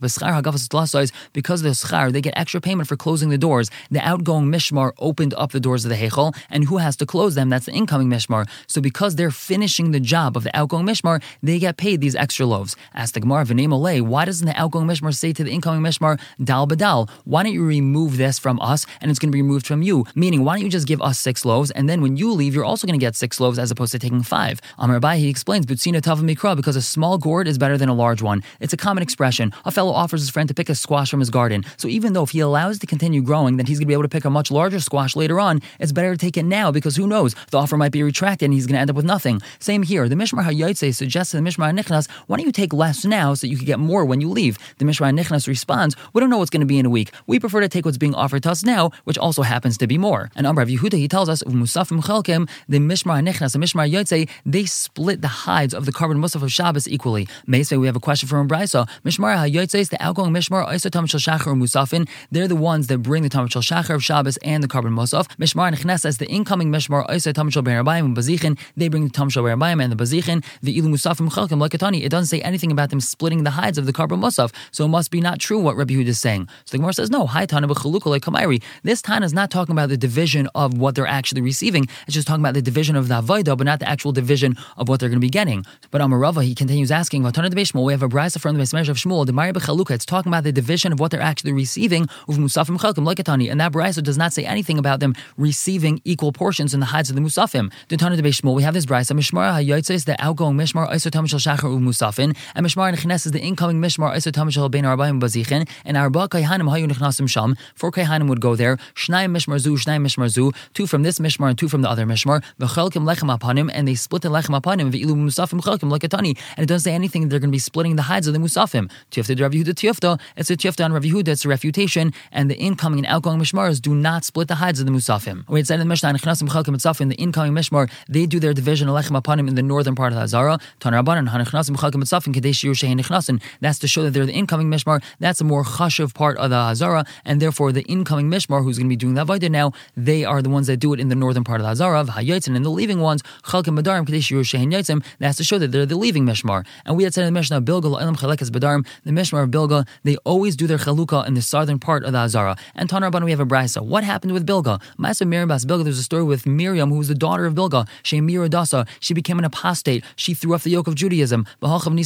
because 1.32 1.60
of 1.60 1.64
the 1.64 1.70
schar, 1.70 2.12
they 2.12 2.20
get 2.20 2.34
extra 2.36 2.60
payment 2.60 2.88
for 2.88 2.96
closing 2.96 3.28
the 3.30 3.38
doors. 3.38 3.70
The 3.90 4.00
outgoing 4.00 4.46
mishmar 4.46 4.92
opened 4.98 5.34
up 5.34 5.52
the 5.52 5.60
doors 5.60 5.84
of 5.90 5.99
the 5.99 6.07
Heichel, 6.07 6.37
and 6.50 6.64
who 6.64 6.78
has 6.78 6.97
to 6.97 7.07
close 7.07 7.35
them? 7.35 7.49
That's 7.49 7.66
the 7.66 7.73
incoming 7.73 8.09
mishmar. 8.09 8.49
So 8.66 8.80
because 8.80 9.16
they're 9.16 9.30
finishing 9.30 9.90
the 9.90 10.00
job 10.00 10.37
of 10.37 10.45
the 10.45 10.57
outgoing 10.57 10.87
mishmar, 10.87 11.23
they 11.42 11.59
get 11.59 11.76
paid 11.76 12.00
these 12.00 12.14
extra 12.14 12.47
loaves. 12.47 12.76
Ask 12.95 13.14
the 13.14 13.21
Gemara, 13.21 13.45
V'nei 13.45 13.68
why 14.02 14.25
doesn't 14.25 14.47
the 14.47 14.59
outgoing 14.61 14.87
mishmar 14.87 15.14
say 15.14 15.33
to 15.33 15.45
the 15.45 15.50
incoming 15.50 15.83
mishmar, 15.83 16.21
Dal 16.42 16.66
badal, 16.66 17.09
why 17.25 17.42
don't 17.42 17.52
you 17.52 17.64
remove 17.64 18.16
this 18.16 18.38
from 18.38 18.61
us 18.61 18.87
and 19.00 19.11
it's 19.11 19.18
going 19.18 19.30
to 19.30 19.37
be 19.37 19.42
removed 19.42 19.66
from 19.66 19.83
you? 19.83 20.04
Meaning, 20.14 20.45
why 20.45 20.54
don't 20.54 20.64
you 20.64 20.71
just 20.71 20.87
give 20.87 21.00
us 21.02 21.18
six 21.18 21.45
loaves 21.45 21.71
and 21.73 21.88
then 21.88 22.00
when 22.02 22.16
you 22.16 22.33
leave, 22.33 22.54
you're 22.54 22.64
also 22.64 22.87
going 22.87 22.99
to 22.99 23.04
get 23.04 23.16
six 23.16 23.40
loaves 23.40 23.59
as 23.59 23.71
opposed 23.71 23.92
to 23.92 23.99
taking 23.99 24.23
five? 24.23 24.61
Amar 24.78 25.00
Abai, 25.00 25.16
he 25.18 25.28
explains, 25.28 25.66
Butsina 25.66 26.02
Tava 26.02 26.23
Mikra, 26.23 26.57
because 26.57 26.76
a 26.76 26.83
small 26.83 27.18
gourd 27.18 27.47
is 27.47 27.59
better 27.59 27.76
than 27.76 27.88
a 27.88 27.95
large 27.95 28.23
one. 28.23 28.42
It's 28.61 28.73
a 28.73 28.76
common 28.76 29.02
expression. 29.02 29.52
A 29.64 29.71
fellow 29.71 29.92
offers 29.92 30.21
his 30.21 30.30
friend 30.30 30.49
to 30.49 30.54
pick 30.54 30.68
a 30.68 30.75
squash 30.75 31.11
from 31.11 31.21
his 31.21 31.30
garden. 31.30 31.64
So 31.76 31.88
even 31.88 32.12
though 32.12 32.25
if 32.25 32.30
he 32.30 32.40
allows 32.40 32.76
it 32.76 32.80
to 32.80 32.87
continue 32.87 33.23
growing, 33.23 33.57
then 33.57 33.66
he's 33.66 33.78
going 33.78 33.87
to 33.87 33.88
be 33.88 33.92
able 33.92 34.02
to 34.02 34.09
pick 34.09 34.25
a 34.25 34.30
much 34.30 34.50
larger 34.50 34.80
squash 34.80 35.14
later 35.16 35.38
on, 35.38 35.61
it's 35.78 35.92
better 35.92 36.12
to 36.12 36.18
take 36.18 36.37
it 36.37 36.44
now 36.44 36.70
because 36.70 36.97
who 36.97 37.06
knows? 37.06 37.35
The 37.50 37.58
offer 37.58 37.76
might 37.76 37.92
be 37.92 38.02
retracted 38.02 38.47
and 38.47 38.54
he's 38.54 38.66
going 38.66 38.75
to 38.75 38.80
end 38.80 38.90
up 38.90 38.97
with 38.97 39.04
nothing. 39.04 39.40
Same 39.58 39.82
here. 39.82 40.08
The 40.08 40.14
Mishmar 40.14 40.44
HaYotze 40.44 40.94
suggests 40.94 41.32
to 41.32 41.37
the 41.38 41.42
Mishmar 41.42 41.76
Nichnas, 41.78 42.08
why 42.26 42.37
don't 42.37 42.47
you 42.47 42.52
take 42.52 42.73
less 42.73 43.04
now 43.04 43.35
so 43.35 43.47
you 43.47 43.56
can 43.56 43.66
get 43.66 43.78
more 43.78 44.04
when 44.04 44.20
you 44.20 44.28
leave? 44.28 44.58
The 44.78 44.85
Mishmar 44.85 45.16
Nichnas 45.18 45.47
responds, 45.47 45.97
we 46.12 46.20
don't 46.20 46.30
know 46.30 46.38
what's 46.38 46.50
going 46.50 46.61
to 46.61 46.66
be 46.66 46.78
in 46.78 46.87
a 46.87 46.90
week. 46.90 47.12
We 47.26 47.38
prefer 47.38 47.61
to 47.61 47.68
take 47.68 47.85
what's 47.85 47.99
being 47.99 48.14
offered 48.14 48.42
to 48.44 48.50
us 48.50 48.64
now, 48.64 48.90
which 49.04 49.18
also 49.18 49.42
happens 49.42 49.78
to 49.78 49.87
be 49.87 49.99
more. 49.99 50.30
And 50.35 50.47
Amr 50.47 50.66
Yehuda, 50.66 50.94
he 50.94 51.08
tells 51.08 51.28
us, 51.28 51.42
Musafim 51.44 52.02
Chelkim, 52.02 52.49
the 52.68 52.78
Mishmar 52.78 53.26
Nichnas, 53.26 53.52
the 53.52 53.58
Mishmar 53.58 53.90
Yotze, 53.90 54.28
they 54.44 54.64
split 54.64 55.23
the 55.23 55.28
hides 55.28 55.75
of 55.75 55.87
the 55.87 55.92
korban 55.92 56.18
Musaf 56.18 56.42
of 56.42 56.52
Shabbos 56.52 56.88
equally. 56.88 57.28
May 57.47 57.62
say 57.62 57.76
we 57.76 57.87
have 57.87 57.97
a 57.97 58.00
question 58.00 58.28
from 58.28 58.49
Brisa. 58.49 58.88
Mishmar 59.04 59.37
HaYotze, 59.37 59.90
the 59.90 60.02
outgoing 60.02 60.32
Mishmar, 60.32 60.73
Isa 60.73 60.90
Tam 60.90 61.06
Shachar 61.06 61.38
Musafin, 61.38 62.08
they're 62.30 62.49
the 62.49 62.56
ones 62.56 62.88
that 62.88 62.99
bring 62.99 63.23
the 63.23 63.28
Tam 63.28 63.49
Shachar 63.49 63.94
of 63.94 64.04
Shabbos 64.04 64.37
and 64.38 64.62
the 64.62 64.68
korban 64.68 64.94
Musaf. 64.94 65.28
Mishmar 65.37 65.67
Nichnas, 65.72 66.18
the 66.18 66.26
incoming 66.26 66.70
Mishmar, 66.70 67.08
Isa 67.14 67.32
Tam 67.32 67.50
Shal 67.50 67.62
Berabayim 67.62 68.06
and 68.06 68.16
Bazichin, 68.16 68.58
they 68.76 68.88
bring 68.88 69.04
the 69.04 69.10
Tam 69.10 69.28
Shal 69.28 69.44
Berabayim 69.44 69.82
and 69.82 69.92
the 69.92 69.96
Bazichin, 69.96 70.44
the 70.62 70.76
Ilu 70.78 70.88
Musafim 70.88 71.30
Chelkim, 71.30 71.60
like 71.60 71.75
It 71.75 72.08
doesn't 72.08 72.26
say 72.26 72.40
anything 72.42 72.72
about 72.72 72.90
them 72.90 73.00
splitting 73.00 73.44
the 73.44 73.50
hides 73.50 73.78
of 73.78 73.87
the 73.87 73.92
korban 73.92 74.20
Musaf, 74.20 74.52
so 74.70 74.84
it 74.84 74.88
must 74.88 75.10
be 75.10 75.20
not 75.20 75.38
true 75.38 75.58
what 75.58 75.76
Rabbi 75.76 75.94
Yehuda 75.94 76.08
is 76.08 76.18
saying. 76.18 76.48
So 76.64 76.72
the 76.72 76.78
Gemara 76.78 76.94
says, 76.94 77.10
no, 77.10 77.26
Hi 77.26 77.46
Tana 77.46 77.66
like 77.66 78.22
Kamairi. 78.22 78.62
This 78.82 79.02
Tana 79.02 79.26
is 79.26 79.34
not 79.34 79.50
talking 79.50 79.72
about 79.72 79.88
the 79.88 79.96
division 79.96 80.48
of 80.54 80.78
what 80.78 80.94
they're 80.94 81.06
actually 81.06 81.42
receiving. 81.42 81.87
It's 82.06 82.14
just 82.14 82.26
talking 82.26 82.42
about 82.42 82.54
the 82.54 82.62
division 82.62 82.96
of 82.96 83.08
the 83.08 83.20
Avodah, 83.20 83.56
but 83.56 83.64
not 83.64 83.80
the 83.80 83.88
actual 83.88 84.12
division 84.12 84.56
of 84.76 84.88
what 84.88 85.00
they're 85.00 85.08
going 85.08 85.20
to 85.20 85.25
be 85.25 85.30
getting. 85.30 85.64
But 85.90 86.00
Amarava, 86.00 86.42
he 86.42 86.54
continues 86.54 86.90
asking, 86.90 87.22
Vatana 87.22 87.50
de 87.50 87.56
Shmuel, 87.56 87.84
we 87.84 87.92
have 87.92 88.02
a 88.02 88.08
brisa 88.08 88.40
from 88.40 88.56
the 88.56 88.62
Besmesh 88.62 88.88
of 88.88 88.96
Shmuel, 88.96 89.26
the 89.26 89.32
Mari 89.32 89.52
Bechaluka, 89.52 89.90
it's 89.90 90.06
talking 90.06 90.30
about 90.30 90.44
the 90.44 90.52
division 90.52 90.92
of 90.92 91.00
what 91.00 91.10
they're 91.10 91.20
actually 91.20 91.52
receiving 91.52 92.04
of 92.28 92.37
Musafim 92.37 92.78
Chalkim, 92.78 93.04
like 93.04 93.18
Atani. 93.18 93.50
And 93.50 93.60
that 93.60 93.72
brisa 93.72 94.02
does 94.02 94.18
not 94.18 94.32
say 94.32 94.44
anything 94.44 94.78
about 94.78 95.00
them 95.00 95.14
receiving 95.37 95.57
equal 96.04 96.32
portions 96.32 96.74
in 96.74 96.80
the 96.80 96.86
hides 96.86 97.10
of 97.10 97.16
the 97.16 97.22
Musafim. 97.22 97.72
The 97.88 97.96
Tana 97.96 98.16
de 98.16 98.22
Shmuel, 98.22 98.54
we 98.54 98.62
have 98.62 98.74
this 98.74 98.86
brisa, 98.86 99.12
Mishmar 99.16 99.52
HaYotze 99.52 99.90
is 99.90 100.04
the 100.04 100.16
outgoing 100.22 100.56
Mishmar, 100.56 100.90
Isotam 100.90 101.28
Shal 101.28 101.38
Shachar 101.38 101.72
U 101.72 101.78
Musafin, 101.78 102.36
and 102.54 102.66
Mishmar 102.66 102.94
Nechnes 102.94 103.26
is 103.26 103.32
the 103.32 103.40
incoming 103.40 103.80
Mishmar, 103.80 104.14
Isotam 104.14 104.52
Shal 104.52 104.68
Ben 104.68 104.84
Arbaim 104.84 105.20
Bazichin, 105.20 105.68
and 105.84 105.96
Arba 105.96 106.28
Kaihanim 106.28 106.68
Hayu 106.70 106.88
Nechnasim 106.88 107.28
Sham, 107.28 107.56
four 107.74 107.90
Kaihanim 107.90 108.28
would 108.28 108.40
go 108.40 108.56
there, 108.56 108.76
Shnai 108.94 109.26
Mishmar 109.26 109.58
Zu, 109.58 109.76
Shnai 109.76 110.00
Mishmar 110.00 110.28
Zu, 110.28 110.52
two 110.74 110.86
from 110.86 111.02
this 111.02 111.18
Mishmar 111.18 111.48
and 111.48 111.58
two 111.58 111.68
from 111.68 111.82
the 111.82 111.88
other 111.88 112.06
Mishmar, 112.06 112.42
V'chelkim 112.60 113.04
Lechem 113.04 113.36
Apanim, 113.36 113.70
and 113.72 113.88
they 113.88 113.94
split 113.94 114.22
the 114.22 114.28
Lechem 114.28 114.58
Apanim, 114.60 114.90
V'ilu 114.92 115.16
Musafim 115.16 115.60
Chelkim 115.60 115.90
Lekatani, 115.90 116.38
and 116.56 116.64
it 116.64 116.66
doesn't 116.66 116.84
say 116.84 116.94
anything 116.94 117.28
they're 117.28 117.40
going 117.40 117.50
to 117.50 117.52
be 117.52 117.58
splitting 117.58 117.96
the 117.96 118.02
hides 118.02 118.26
of 118.26 118.34
the 118.34 118.40
Musafim. 118.40 118.90
Tifta 119.10 119.36
de 119.36 119.42
Rav 119.42 119.52
Yehuda 119.52 119.74
Tifta, 119.74 120.20
it's 120.36 120.50
a 120.50 120.56
Tifta 120.56 120.84
on 120.84 120.92
Rav 120.92 121.02
Yehuda, 121.02 121.28
it's 121.28 121.44
a 121.44 121.48
refutation, 121.48 122.12
and 122.32 122.50
the 122.50 122.56
incoming 122.56 123.00
and 123.00 123.06
outgoing 123.06 123.38
Mishmaras 123.38 123.80
do 123.80 123.94
not 123.94 124.24
split 124.24 124.48
the 124.48 124.56
hides 124.56 124.80
of 124.80 124.86
the 124.86 124.92
Musafim. 124.92 125.38
We 125.49 125.61
had 125.61 125.66
said 125.66 125.75
in 125.75 125.80
the 125.80 125.87
Mishnah, 125.87 126.12
Nechnasim 126.14 126.49
Chelkim 126.49 126.75
Mitzafim, 126.75 127.09
the 127.09 127.14
incoming 127.16 127.52
Mishmar, 127.52 127.90
they 128.09 128.26
do 128.26 128.40
their 128.40 128.52
division 128.52 128.88
Lechem 128.88 129.21
Apanim 129.21 129.49
in 129.49 129.54
the 129.54 129.62
northern 129.62 129.95
part 129.95 130.12
of 130.12 130.18
the 130.18 130.25
Hazara, 130.25 130.61
Tanarabanan, 130.80 131.28
Hanechnasim 131.28 131.76
Chelkim 131.76 132.02
Mitzafim, 132.02 132.35
Kadesh 132.35 132.62
Yerushayin 132.62 133.00
Nechnasim, 133.00 133.40
that's 133.61 133.78
to 133.78 133.88
show 133.88 134.02
that 134.02 134.11
they're 134.11 134.26
the 134.26 134.33
incoming 134.33 134.68
Mishmar, 134.68 135.02
that's 135.21 135.40
a 135.40 135.45
more 135.45 135.64
chashiv 135.64 136.14
part 136.14 136.37
of 136.38 136.50
the 136.50 136.57
Hazara, 136.57 137.07
and 137.25 137.40
therefore 137.40 137.73
the 137.73 137.83
incoming 137.83 138.30
Mishmar 138.30 138.62
who's 138.62 138.78
going 138.78 138.88
to 138.88 138.92
be 138.92 138.97
doing 138.97 139.14
the 139.14 139.25
Avodah 139.25 139.50
now, 139.50 139.73
they 139.97 140.25
are 140.25 140.42
the 140.42 140.50
ones 140.50 140.66
that 140.66 140.78
do 140.78 140.92
it 140.92 141.00
in 141.00 141.09
the 141.09 141.14
northern 141.14 141.45
part 141.45 141.61
of 141.61 141.66
the 141.66 141.85
Hazara, 141.85 142.00
of 142.00 142.09
and 142.18 142.64
the 142.64 142.71
leaving 142.71 143.00
ones, 143.00 143.23
Chalkim 143.45 143.78
Badarim, 143.78 144.07
Kadesh 144.07 144.30
Yerushayin 144.30 144.73
Yotzim, 144.73 145.04
that's 145.18 145.37
to 145.37 145.45
show 145.45 145.59
that 145.59 145.73
they're 145.73 145.87
the 145.87 145.97
leaving 145.97 146.25
Mishmar. 146.25 146.64
And 146.85 146.97
we 146.97 147.04
had 147.04 147.14
said 147.14 147.26
in 147.26 147.33
the 147.33 147.38
Mishnah, 147.38 147.62
Bilga 147.62 148.00
Elam 148.00 148.16
Chalekas 148.16 148.50
Badarim, 148.50 148.87
the 149.04 149.11
Mishmar 149.11 149.45
of 149.45 149.50
Bilga, 149.50 149.87
they 150.04 150.16
always 150.18 150.57
do 150.57 150.66
their 150.66 150.78
Chalukah 150.78 151.26
in 151.26 151.35
the 151.35 151.42
southern 151.42 151.78
part 151.78 152.04
of 152.04 152.12
the 152.12 152.18
Hazara. 152.18 152.59
And 152.75 152.88
Tanarban, 152.88 153.25
we 153.25 153.30
have 153.30 153.40
a 153.40 153.47
Brisa. 153.47 153.85
What 153.85 154.04
happened 154.04 154.33
with 154.33 154.47
Bilga? 154.47 154.80
Ma'aseh 154.99 155.27
Miriam 155.28 155.49
Bas 155.49 155.64
Bilga, 155.64 155.85
there's 155.85 155.99
a 155.99 156.02
story 156.02 156.25
with 156.25 156.47
Miriam, 156.47 156.90
who 156.90 156.99
was 156.99 157.08
the 157.08 157.14
daughter 157.14 157.47
of 157.47 157.54
Bilga, 157.54 157.88
Shemir 158.02 158.49
Dasa. 158.49 158.87
She 159.00 159.14
became 159.14 159.38
an 159.38 159.44
apostate. 159.44 160.04
She 160.16 160.35
threw 160.35 160.54
off 160.54 160.64
the 160.64 160.70
yoke 160.70 160.87
of 160.87 160.94
Judaism. 160.94 161.47
And 161.62 162.00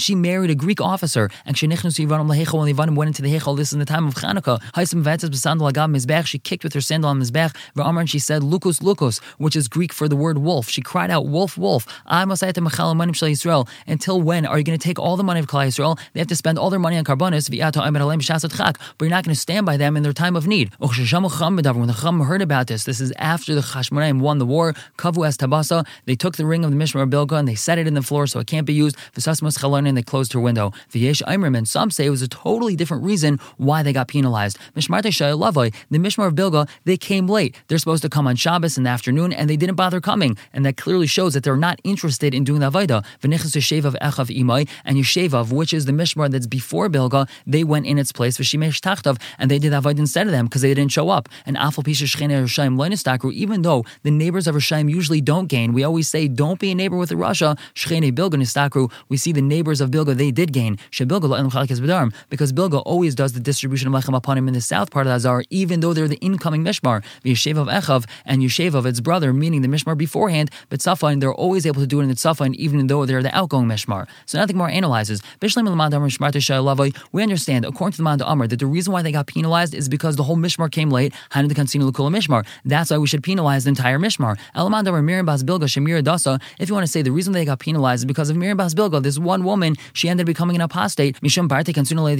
she 0.00 0.14
married 0.14 0.50
a 0.50 0.54
Greek 0.54 0.80
officer. 0.80 1.30
And 1.44 1.56
they 1.56 1.66
went 1.66 2.20
into 2.20 3.22
the 3.22 3.34
Hechel, 3.34 3.56
this 3.56 3.68
is 3.68 3.72
in 3.72 3.78
the 3.78 3.84
time 3.84 4.06
of 4.06 4.14
Chanukah. 4.14 6.26
She 6.26 6.38
kicked 6.38 6.64
with 6.64 6.74
her 6.74 6.80
sandal 6.80 7.10
on 7.10 7.20
Mizbech. 7.20 7.54
And 7.76 8.10
she 8.10 8.18
said, 8.18 8.42
Lukus, 8.42 8.80
Lukus, 8.80 9.20
which 9.38 9.56
is 9.56 9.68
Greek 9.68 9.92
for 9.92 10.08
the 10.08 10.16
word 10.16 10.38
wolf. 10.38 10.68
She 10.68 10.82
cried 10.82 11.10
out, 11.10 11.26
Wolf, 11.26 11.56
Wolf. 11.56 11.86
Until 12.06 14.22
when 14.22 14.46
are 14.46 14.58
you 14.58 14.64
going 14.64 14.78
to 14.78 14.84
take 14.84 14.98
all 14.98 15.16
the 15.16 15.24
money 15.24 15.40
of 15.40 15.46
Klal 15.46 15.66
Yisrael? 15.66 15.98
They 16.12 16.20
have 16.20 16.28
to 16.28 16.36
spend 16.36 16.58
all 16.58 16.70
their 16.70 16.78
money 16.78 16.96
on 16.96 17.04
karbonis, 17.04 17.48
but 17.48 17.58
you're 19.00 19.10
not 19.10 19.24
going 19.24 19.34
to 19.34 19.40
stand 19.40 19.66
by 19.66 19.76
them 19.76 19.96
in 19.96 20.02
their 20.02 20.12
time 20.12 20.36
of 20.36 20.46
need. 20.46 20.70
When 21.40 21.54
the 21.54 21.96
Chum 22.00 22.20
heard 22.20 22.42
about 22.42 22.66
this, 22.66 22.82
this 22.82 23.00
is 23.00 23.12
after 23.16 23.54
the 23.54 23.60
Chashmonaim 23.60 24.18
won 24.20 24.38
the 24.38 24.46
war, 24.46 24.74
Kavu 24.96 25.24
as 25.24 25.36
Tabasa, 25.36 25.86
they 26.04 26.16
took 26.16 26.36
the 26.36 26.44
ring 26.44 26.64
of 26.64 26.72
the 26.72 26.76
Mishmar 26.76 27.08
Bilga 27.08 27.38
and 27.38 27.46
they 27.46 27.54
set 27.54 27.78
it 27.78 27.86
in 27.86 27.94
the 27.94 28.02
floor 28.02 28.26
so 28.26 28.40
it 28.40 28.48
can't 28.48 28.66
be 28.66 28.72
used. 28.72 28.96
V'sasmas 29.14 29.56
Chalon 29.56 29.94
they 29.94 30.02
closed 30.02 30.32
her 30.32 30.40
window. 30.40 30.72
V'yesh 30.90 31.22
Imrim, 31.28 31.56
and 31.56 31.68
some 31.68 31.92
say 31.92 32.06
it 32.06 32.10
was 32.10 32.22
a 32.22 32.28
totally 32.28 32.74
different 32.74 33.04
reason 33.04 33.38
why 33.56 33.84
they 33.84 33.92
got 33.92 34.08
penalized. 34.08 34.58
Mishmar 34.74 35.00
Lavoi, 35.00 35.72
the 35.92 35.98
Mishmar 35.98 36.26
of 36.26 36.34
Bilga, 36.34 36.68
they 36.86 36.96
came 36.96 37.28
late. 37.28 37.54
They're 37.68 37.78
supposed 37.78 38.02
to 38.02 38.08
come 38.08 38.26
on 38.26 38.34
Shabbos 38.34 38.76
in 38.76 38.82
the 38.82 38.90
afternoon 38.90 39.32
and 39.32 39.48
they 39.48 39.56
didn't 39.56 39.76
bother 39.76 40.00
coming. 40.00 40.36
And 40.52 40.66
that 40.66 40.76
clearly 40.76 41.06
shows 41.06 41.34
that 41.34 41.44
they're 41.44 41.56
not 41.56 41.80
interested 41.84 42.34
in 42.34 42.42
doing 42.42 42.60
the 42.60 42.70
Avaida. 42.70 43.04
V'nichas 43.22 43.54
Yeshevav 43.54 43.96
Echav 44.00 44.36
Imai 44.36 44.68
and 44.84 44.96
Yeshevav, 44.96 45.52
which 45.52 45.72
is 45.72 45.84
the 45.84 45.92
Mishmar 45.92 46.28
that's 46.32 46.48
before 46.48 46.88
Bilga, 46.88 47.28
they 47.46 47.62
went 47.62 47.86
in 47.86 47.96
its 47.96 48.10
place, 48.10 48.38
V'shimesh 48.38 48.80
Tachtav, 48.80 49.20
and 49.38 49.48
they 49.48 49.60
did 49.60 49.72
Avaida 49.72 50.00
instead 50.00 50.26
of 50.26 50.32
them 50.32 50.46
because 50.46 50.62
they 50.62 50.74
didn't 50.74 50.90
show 50.90 51.10
up. 51.10 51.27
And 51.46 51.56
Afal 51.56 51.84
Pisha 51.84 52.06
Shchene 52.06 52.42
Rishayim 52.42 53.32
even 53.32 53.62
though 53.62 53.84
the 54.02 54.10
neighbors 54.10 54.46
of 54.46 54.54
Rishayim 54.54 54.90
usually 54.90 55.20
don't 55.20 55.46
gain, 55.46 55.72
we 55.72 55.84
always 55.84 56.08
say 56.08 56.28
don't 56.28 56.60
be 56.60 56.70
a 56.70 56.74
neighbor 56.74 56.96
with 56.96 57.10
a 57.10 57.16
Russia. 57.16 57.56
Shchene 57.74 58.12
Bilga 58.12 58.34
Nistakru, 58.34 58.90
we 59.08 59.16
see 59.16 59.32
the 59.32 59.42
neighbors 59.42 59.80
of 59.80 59.90
Bilga, 59.90 60.16
they 60.16 60.30
did 60.30 60.52
gain. 60.52 60.78
Because 60.90 62.52
Bilga 62.52 62.82
always 62.84 63.14
does 63.14 63.32
the 63.32 63.40
distribution 63.40 63.88
of 63.88 63.94
Lechem 63.94 64.16
upon 64.16 64.38
him 64.38 64.48
in 64.48 64.54
the 64.54 64.60
south 64.60 64.90
part 64.90 65.06
of 65.06 65.10
the 65.10 65.16
Azar, 65.16 65.44
even 65.50 65.80
though 65.80 65.92
they're 65.92 66.08
the 66.08 66.16
incoming 66.16 66.64
Mishmar, 66.64 67.02
the 67.22 67.32
of 67.32 67.68
Echav 67.68 68.04
and 68.24 68.42
Yeshev 68.42 68.74
of 68.74 68.84
its 68.86 69.00
brother, 69.00 69.32
meaning 69.32 69.62
the 69.62 69.68
Mishmar 69.68 69.96
beforehand, 69.96 70.50
but 70.68 70.80
Safan, 70.80 71.20
they're 71.20 71.32
always 71.32 71.66
able 71.66 71.80
to 71.80 71.86
do 71.86 72.00
it 72.00 72.02
in 72.02 72.08
the 72.08 72.14
Safan, 72.14 72.54
even 72.54 72.86
though 72.86 73.06
they're 73.06 73.22
the 73.22 73.34
outgoing 73.36 73.66
Mishmar. 73.66 74.06
So 74.26 74.38
nothing 74.38 74.56
more 74.56 74.68
analyzes. 74.68 75.22
We 75.40 77.22
understand, 77.22 77.64
according 77.64 77.92
to 77.92 77.96
the 77.96 78.02
Manda 78.02 78.24
Amr, 78.26 78.46
that 78.46 78.58
the 78.58 78.66
reason 78.66 78.92
why 78.92 79.02
they 79.02 79.12
got 79.12 79.26
penalized 79.26 79.74
is 79.74 79.88
because 79.88 80.16
the 80.16 80.22
whole 80.24 80.36
Mishmar 80.36 80.70
came 80.70 80.90
late, 80.90 81.14
That's 82.64 82.90
why 82.90 82.98
we 82.98 83.06
should 83.06 83.22
penalize 83.22 83.64
the 83.64 83.68
entire 83.68 83.98
Mishmar. 83.98 84.38
Shemira 84.54 86.40
if 86.58 86.68
you 86.68 86.74
want 86.74 86.86
to 86.86 86.92
say 86.92 87.02
the 87.02 87.12
reason 87.12 87.32
they 87.32 87.44
got 87.44 87.58
penalized 87.58 88.00
is 88.00 88.04
because 88.04 88.30
of 88.30 88.36
Miriam 88.36 88.56
Bas 88.56 88.74
Bilga, 88.74 89.02
this 89.02 89.18
one 89.18 89.44
woman, 89.44 89.76
she 89.92 90.08
ended 90.08 90.24
up 90.24 90.26
becoming 90.26 90.56
an 90.56 90.62
apostate. 90.62 91.18
Barte 91.20 91.72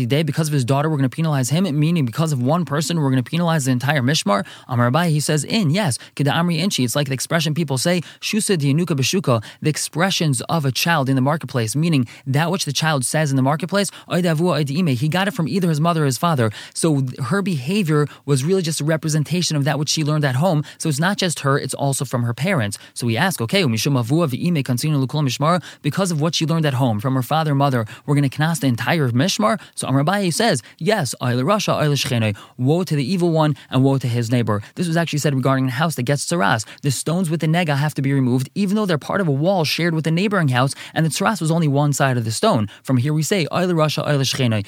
Day, 0.08 0.22
because 0.22 0.48
of 0.48 0.54
his 0.54 0.64
daughter, 0.64 0.88
we're 0.88 0.96
going 0.96 1.08
to 1.08 1.14
penalize 1.14 1.50
him, 1.50 1.64
meaning 1.78 2.04
because 2.04 2.32
of 2.32 2.42
one 2.42 2.64
person, 2.64 2.98
we're 2.98 3.10
going 3.10 3.22
to 3.22 3.30
penalize 3.30 3.64
the 3.64 3.72
entire 3.72 4.02
Mishmar. 4.02 4.46
Amar 4.68 4.90
Abai, 4.90 5.08
he 5.08 5.20
says, 5.20 5.44
in, 5.44 5.70
yes, 5.70 5.98
Kida 6.16 6.32
Amri 6.32 6.58
Inchi, 6.58 6.84
it's 6.84 6.96
like 6.96 7.08
the 7.08 7.14
expression 7.14 7.54
people 7.54 7.78
say, 7.78 8.00
Shusa 8.20 8.56
Dianuka 8.56 8.96
the 9.60 9.70
expressions 9.70 10.40
of 10.42 10.64
a 10.64 10.72
child 10.72 11.08
in 11.08 11.16
the 11.16 11.22
marketplace, 11.22 11.74
meaning 11.74 12.06
that 12.26 12.50
which 12.50 12.64
the 12.64 12.72
child 12.72 13.04
says 13.04 13.30
in 13.30 13.36
the 13.36 13.42
marketplace, 13.42 13.90
he 14.10 15.08
got 15.08 15.28
it 15.28 15.32
from 15.32 15.48
either 15.48 15.68
his 15.68 15.80
mother 15.80 16.02
or 16.02 16.06
his 16.06 16.18
father. 16.18 16.50
So 16.74 17.06
her 17.24 17.42
behavior 17.42 18.06
was 18.24 18.44
really 18.44 18.62
just 18.62 18.80
a 18.80 18.84
representation 18.88 19.56
of 19.56 19.64
that 19.64 19.78
which 19.78 19.88
she 19.88 20.02
learned 20.02 20.24
at 20.24 20.36
home. 20.36 20.64
So 20.78 20.88
it's 20.88 20.98
not 20.98 21.16
just 21.16 21.40
her, 21.40 21.58
it's 21.58 21.74
also 21.74 22.04
from 22.04 22.22
her 22.24 22.34
parents. 22.34 22.78
So 22.94 23.06
we 23.06 23.16
ask, 23.16 23.40
okay, 23.40 23.64
because 25.82 26.10
of 26.10 26.20
what 26.20 26.34
she 26.34 26.46
learned 26.46 26.66
at 26.66 26.74
home 26.74 27.00
from 27.00 27.14
her 27.14 27.22
father 27.22 27.52
and 27.52 27.58
mother, 27.58 27.86
we're 28.06 28.14
going 28.14 28.28
to 28.28 28.36
knas 28.36 28.60
the 28.60 28.66
entire 28.66 29.08
mishmar. 29.10 29.60
So 29.74 29.86
Amar 29.88 30.02
Abai 30.04 30.32
says, 30.32 30.62
yes, 30.78 31.14
woe 32.58 32.84
to 32.84 32.96
the 32.96 33.04
evil 33.04 33.30
one 33.30 33.54
and 33.70 33.84
woe 33.84 33.98
to 33.98 34.08
his 34.08 34.30
neighbor. 34.30 34.62
This 34.74 34.88
was 34.88 34.96
actually 34.96 35.18
said 35.20 35.34
regarding 35.34 35.68
a 35.68 35.70
house 35.70 35.94
that 35.96 36.04
gets 36.04 36.26
tsaras. 36.26 36.66
The 36.82 36.90
stones 36.90 37.30
with 37.30 37.40
the 37.40 37.46
nega 37.46 37.76
have 37.76 37.94
to 37.94 38.02
be 38.02 38.12
removed, 38.12 38.50
even 38.54 38.76
though 38.76 38.86
they're 38.86 38.98
part 38.98 39.20
of 39.20 39.28
a 39.28 39.32
wall 39.32 39.64
shared 39.64 39.94
with 39.94 40.06
a 40.06 40.10
neighboring 40.10 40.48
house, 40.48 40.74
and 40.94 41.04
the 41.04 41.10
tsaras 41.10 41.40
was 41.40 41.50
only 41.50 41.68
one 41.68 41.92
side 41.92 42.16
of 42.16 42.24
the 42.24 42.32
stone. 42.32 42.68
From 42.82 42.96
here 42.96 43.12
we 43.12 43.22
say, 43.22 43.46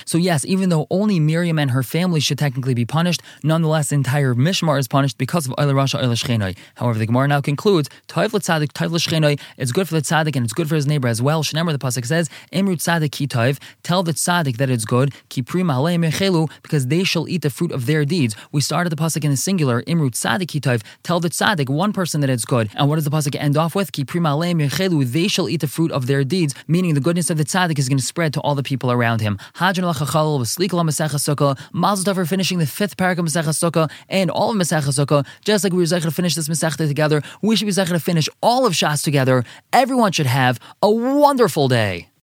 So 0.05 0.19
yes, 0.19 0.45
even 0.45 0.69
though 0.69 0.87
only 0.91 1.21
Miriam 1.21 1.59
and 1.59 1.71
her 1.71 1.83
family 1.83 2.21
should 2.21 2.39
technically 2.39 2.75
be 2.75 2.85
punished, 2.85 3.23
nonetheless, 3.43 3.89
the 3.89 3.97
entire 4.11 4.35
Mishmar 4.35 4.77
is 4.77 4.89
punished 4.89 5.19
because 5.19 5.47
of 5.47 5.55
Oile 5.57 5.73
Rasha 5.73 6.03
Oile 6.03 6.17
Shchenoi. 6.17 6.59
However, 6.75 6.99
the 6.99 7.07
Gemara 7.07 7.29
now 7.29 7.41
concludes, 7.41 7.89
Toiv 8.09 8.33
L'Tzadik, 8.33 8.73
Toiv 8.73 8.91
L'Shchenoi, 8.91 9.39
it's 9.57 9.71
good 9.71 9.87
for 9.87 9.95
the 9.95 10.03
Tzadik 10.03 10.35
and 10.35 10.45
it's 10.45 10.53
good 10.53 10.69
for 10.69 10.75
his 10.75 10.85
neighbor 10.85 11.07
as 11.07 11.23
well. 11.23 11.45
Shnemer, 11.45 11.71
the 11.71 11.79
Pasuk 11.79 12.05
says, 12.05 12.29
Imru 12.53 12.75
Tzadik 12.75 13.13
Ki 13.13 13.29
Toiv, 13.29 13.61
tell 13.85 14.03
the 14.03 14.13
Tzadik 14.13 14.57
that 14.57 14.69
it's 14.69 14.85
good, 14.85 15.15
Ki 15.29 15.43
Prima 15.43 15.75
Mechelu, 15.75 16.51
because 16.63 16.89
they 16.89 17.05
shall 17.05 17.29
eat 17.29 17.43
the 17.43 17.51
fruit 17.51 17.71
of 17.71 17.87
their 17.87 18.05
deeds. 18.05 18.35
We 18.51 18.61
started 18.61 18.91
the 18.91 18.97
Pasuk 18.97 19.23
in 19.23 19.31
the 19.31 19.37
singular, 19.37 19.83
Imru 19.83 20.11
Tzadik 20.11 20.49
Ki 20.49 20.61
Toiv, 20.61 20.83
tell 21.05 21.21
the 21.21 21.31
Tzadik, 21.31 21.69
one 21.69 21.93
person 21.93 22.21
that 22.21 22.31
it's 22.31 22.45
good. 22.45 22.69
And 22.75 22.89
what 22.89 22.97
does 22.97 23.05
the 23.05 23.13
Pasuk 23.13 23.37
end 23.37 23.57
off 23.57 23.77
with? 23.77 23.93
Ki 23.93 24.05
Prima 24.05 24.31
Mechelu, 24.31 25.05
they 25.05 25.29
shall 25.29 25.49
eat 25.49 25.61
the 25.61 25.69
fruit 25.69 25.93
of 25.93 26.09
their 26.09 26.25
deeds, 26.25 26.53
meaning 26.67 26.95
the 26.95 27.01
goodness 27.01 27.31
of 27.31 27.39
the 27.39 27.45
Tzadik 27.45 27.79
is 27.79 27.89
going 27.89 27.99
to 27.99 28.05
spread 28.05 28.35
to 28.35 28.41
all 28.41 28.57
the 28.57 28.65
people 28.65 28.91
around 28.91 29.21
him. 29.21 29.39
Hajjan 29.55 29.85
Lachachal, 29.89 30.41
Vaslikal 30.41 30.83
Masecha 30.83 31.15
Sukkah, 31.15 31.57
Mazel 31.73 32.13
finishing 32.25 32.59
the 32.59 32.67
fifth 32.67 32.97
parak 32.97 33.19
of 33.19 33.25
Masecha 33.25 33.55
Sukkah 33.55 33.89
and 34.09 34.31
all 34.31 34.51
of 34.51 34.57
Masecha 34.57 34.89
Sukkah, 34.89 35.27
just 35.45 35.65
like 35.65 35.73
we 35.73 35.79
were 35.79 35.85
zeichet 35.85 36.03
to 36.03 36.11
finish 36.11 36.35
this 36.35 36.49
Masechta 36.49 36.87
together, 36.87 37.23
we 37.43 37.57
should 37.57 37.67
be 37.67 37.73
to 37.73 38.01
finish 38.01 38.29
all 38.43 38.67
of 38.67 38.73
Shas 38.73 39.03
together. 39.03 39.45
Everyone 39.73 40.13
should 40.13 40.27
have 40.27 40.59
a 40.83 40.91
wonderful 40.91 41.69
day. 41.69 42.10